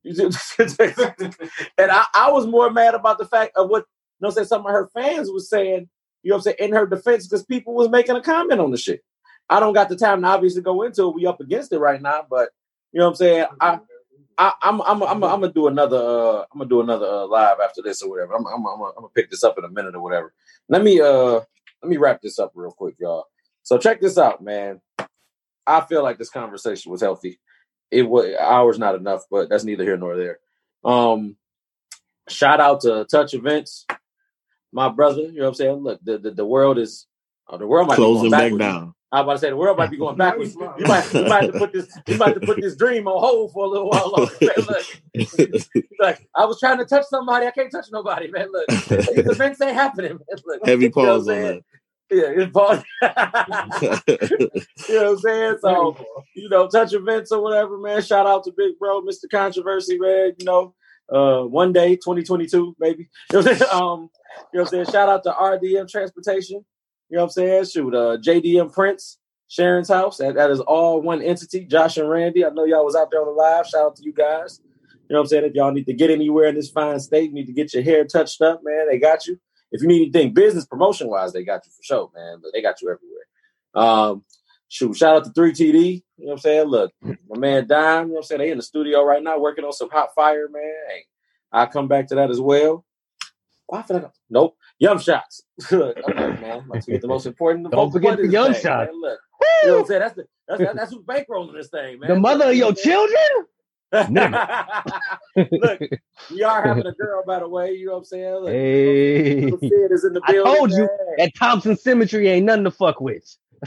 [1.78, 4.34] and I, I was more mad about the fact of what you know what I'm
[4.36, 5.88] saying some of her fans was saying,
[6.22, 8.70] you know what I'm saying, in her defense, because people was making a comment on
[8.70, 9.02] the shit.
[9.50, 11.14] I don't got the time to obviously go into it.
[11.14, 12.50] We up against it right now, but
[12.92, 13.46] you know what I'm saying?
[13.60, 13.80] I
[14.38, 17.58] I, I'm I'm I'm I'm gonna do another uh, I'm gonna do another uh, live
[17.62, 18.34] after this or whatever.
[18.34, 20.32] I'm I'm I'm gonna, I'm gonna pick this up in a minute or whatever.
[20.68, 21.40] Let me uh
[21.82, 23.24] let me wrap this up real quick, y'all.
[23.64, 24.80] So check this out, man.
[25.66, 27.40] I feel like this conversation was healthy.
[27.90, 30.38] It was hours not enough, but that's neither here nor there.
[30.84, 31.36] Um,
[32.28, 33.86] shout out to Touch Events,
[34.72, 35.22] my brother.
[35.22, 35.76] You know what I'm saying?
[35.82, 37.07] Look, the the, the world is
[37.48, 38.60] uh, the world might Closing be back backwards.
[38.60, 38.94] down.
[39.10, 40.54] I was about to say the world might be going backwards.
[40.54, 43.08] You might, you might have to put this, you might have to put this dream
[43.08, 44.34] on hold for a little while longer.
[44.42, 48.48] Man, look, like I was trying to touch somebody, I can't touch nobody, man.
[48.52, 50.10] Look, these events ain't happening.
[50.10, 50.38] Man.
[50.44, 51.46] Look, Heavy you know pause on saying?
[51.46, 51.64] that.
[52.10, 52.82] Yeah, it's pause.
[54.88, 55.56] you know what I'm saying?
[55.62, 55.96] So,
[56.34, 58.02] you know, touch events or whatever, man.
[58.02, 59.24] Shout out to Big Bro, Mr.
[59.30, 60.32] Controversy, man.
[60.38, 60.74] You know,
[61.10, 63.08] uh, one day, 2022, maybe.
[63.32, 63.70] You know what I'm saying?
[63.72, 64.10] Um, you know
[64.52, 64.84] what I'm saying?
[64.86, 66.64] Shout out to RDM Transportation.
[67.08, 67.64] You know what I'm saying?
[67.64, 70.18] Shoot, uh, JDM Prince, Sharon's house.
[70.18, 71.64] That, that is all one entity.
[71.64, 72.44] Josh and Randy.
[72.44, 73.66] I know y'all was out there on the live.
[73.66, 74.60] Shout out to you guys.
[75.08, 75.44] You know what I'm saying?
[75.46, 78.04] If y'all need to get anywhere in this fine state, need to get your hair
[78.04, 79.40] touched up, man, they got you.
[79.72, 82.38] If you need anything business promotion wise, they got you for sure, man.
[82.42, 83.24] But they got you everywhere.
[83.74, 84.24] Um,
[84.68, 86.02] shoot, shout out to 3TD.
[86.18, 86.68] You know what I'm saying?
[86.68, 88.40] Look, my man Dime, you know what I'm saying?
[88.40, 90.62] They in the studio right now working on some hot fire, man.
[90.88, 91.04] Hey,
[91.52, 92.84] I'll come back to that as well.
[93.66, 94.56] Why feel like nope.
[94.80, 95.42] Yum shots.
[95.70, 96.64] Look, okay, man.
[96.68, 97.64] Let's get the most important.
[97.64, 98.64] the Don't most forget the thing, Shots.
[98.64, 98.88] man.
[99.00, 99.18] Look,
[99.62, 100.00] you know what I'm saying?
[100.00, 102.10] That's the that's that's, that's who's bankrolling this thing, man.
[102.10, 103.18] The mother of your children?
[103.92, 105.80] Look,
[106.30, 107.72] we are having a girl, by the way.
[107.72, 108.34] You know what I'm saying?
[108.34, 109.40] Look, Hey.
[109.42, 110.52] Little Sid is in the building.
[110.52, 113.24] I told you that Thompson Cemetery ain't nothing to fuck with.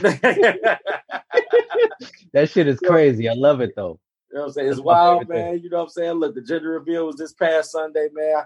[2.32, 3.28] That shit is crazy.
[3.28, 4.00] I love it though.
[4.30, 4.70] You know what I'm saying?
[4.70, 5.60] It's wild, man.
[5.62, 6.12] You know what I'm saying?
[6.12, 8.44] Look, the gender reveal was this past Sunday, man.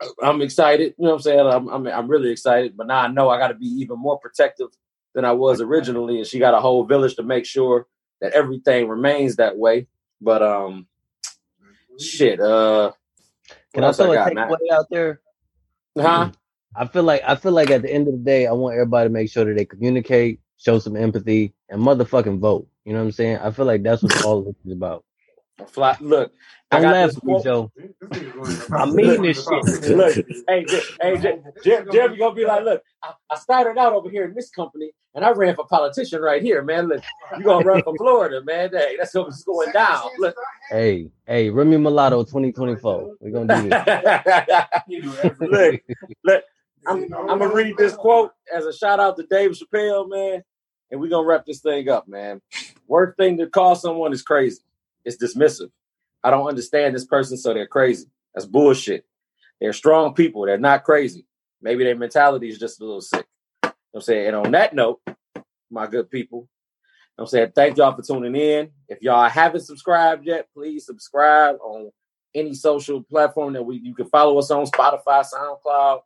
[0.00, 0.94] I, I'm excited.
[0.98, 1.40] You know what I'm saying?
[1.40, 4.18] I'm, I'm I'm really excited, but now I know I got to be even more
[4.18, 4.68] protective
[5.14, 7.86] than I was originally, and she got a whole village to make sure
[8.20, 9.88] that everything remains that way.
[10.20, 10.86] But um,
[11.98, 12.40] shit.
[12.40, 12.92] Uh,
[13.74, 14.48] Can I throw got, man?
[14.48, 15.20] takeaway out there?
[15.98, 16.30] Huh?
[16.74, 19.08] I feel like I feel like at the end of the day, I want everybody
[19.08, 22.68] to make sure that they communicate, show some empathy, and motherfucking vote.
[22.84, 23.38] You know what I'm saying?
[23.38, 25.04] I feel like that's what all this is about.
[25.68, 26.32] Fly, look,
[26.70, 27.42] I Don't got laugh this at me.
[27.42, 27.72] Joe.
[28.72, 29.96] I mean this shit.
[29.96, 30.14] look,
[30.48, 33.92] hey, Jim, hey, Jim, Jim, Jim, you gonna be like, look, I, I started out
[33.92, 36.88] over here in this company, and I ran for politician right here, man.
[36.88, 37.02] Look,
[37.38, 38.70] you gonna run for Florida, man.
[38.72, 40.10] Hey, that's what's going down.
[40.18, 40.36] Look,
[40.70, 43.16] Hey, hey, Remy Mulatto 2024.
[43.18, 45.30] We're gonna do this.
[45.40, 45.80] look,
[46.22, 46.44] look.
[46.86, 50.44] I'm, I'm gonna read this quote as a shout out to Dave Chappelle, man,
[50.90, 52.40] and we're gonna wrap this thing up, man.
[52.86, 54.60] Worst thing to call someone is crazy.
[55.04, 55.70] It's dismissive.
[56.22, 58.06] I don't understand this person, so they're crazy.
[58.34, 59.04] That's bullshit.
[59.60, 60.46] They're strong people.
[60.46, 61.26] They're not crazy.
[61.62, 63.26] Maybe their mentality is just a little sick.
[63.62, 65.00] I'm saying, and on that note,
[65.70, 66.48] my good people,
[67.18, 68.70] I'm saying, thank y'all for tuning in.
[68.88, 71.90] If y'all haven't subscribed yet, please subscribe on
[72.34, 76.00] any social platform that we you can follow us on Spotify, SoundCloud,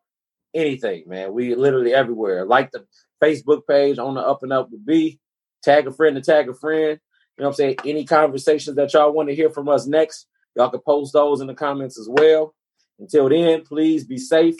[0.54, 1.32] anything, man.
[1.32, 2.44] We literally everywhere.
[2.46, 2.86] Like the
[3.22, 5.20] Facebook page on the Up and Up with B.
[5.62, 6.98] Tag a friend to tag a friend.
[7.36, 7.76] You know what I'm saying?
[7.84, 10.26] Any conversations that y'all want to hear from us next,
[10.56, 12.54] y'all can post those in the comments as well.
[12.98, 14.56] Until then, please be safe,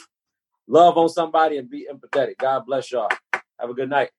[0.66, 2.36] love on somebody, and be empathetic.
[2.38, 3.08] God bless y'all.
[3.60, 4.10] Have a good night.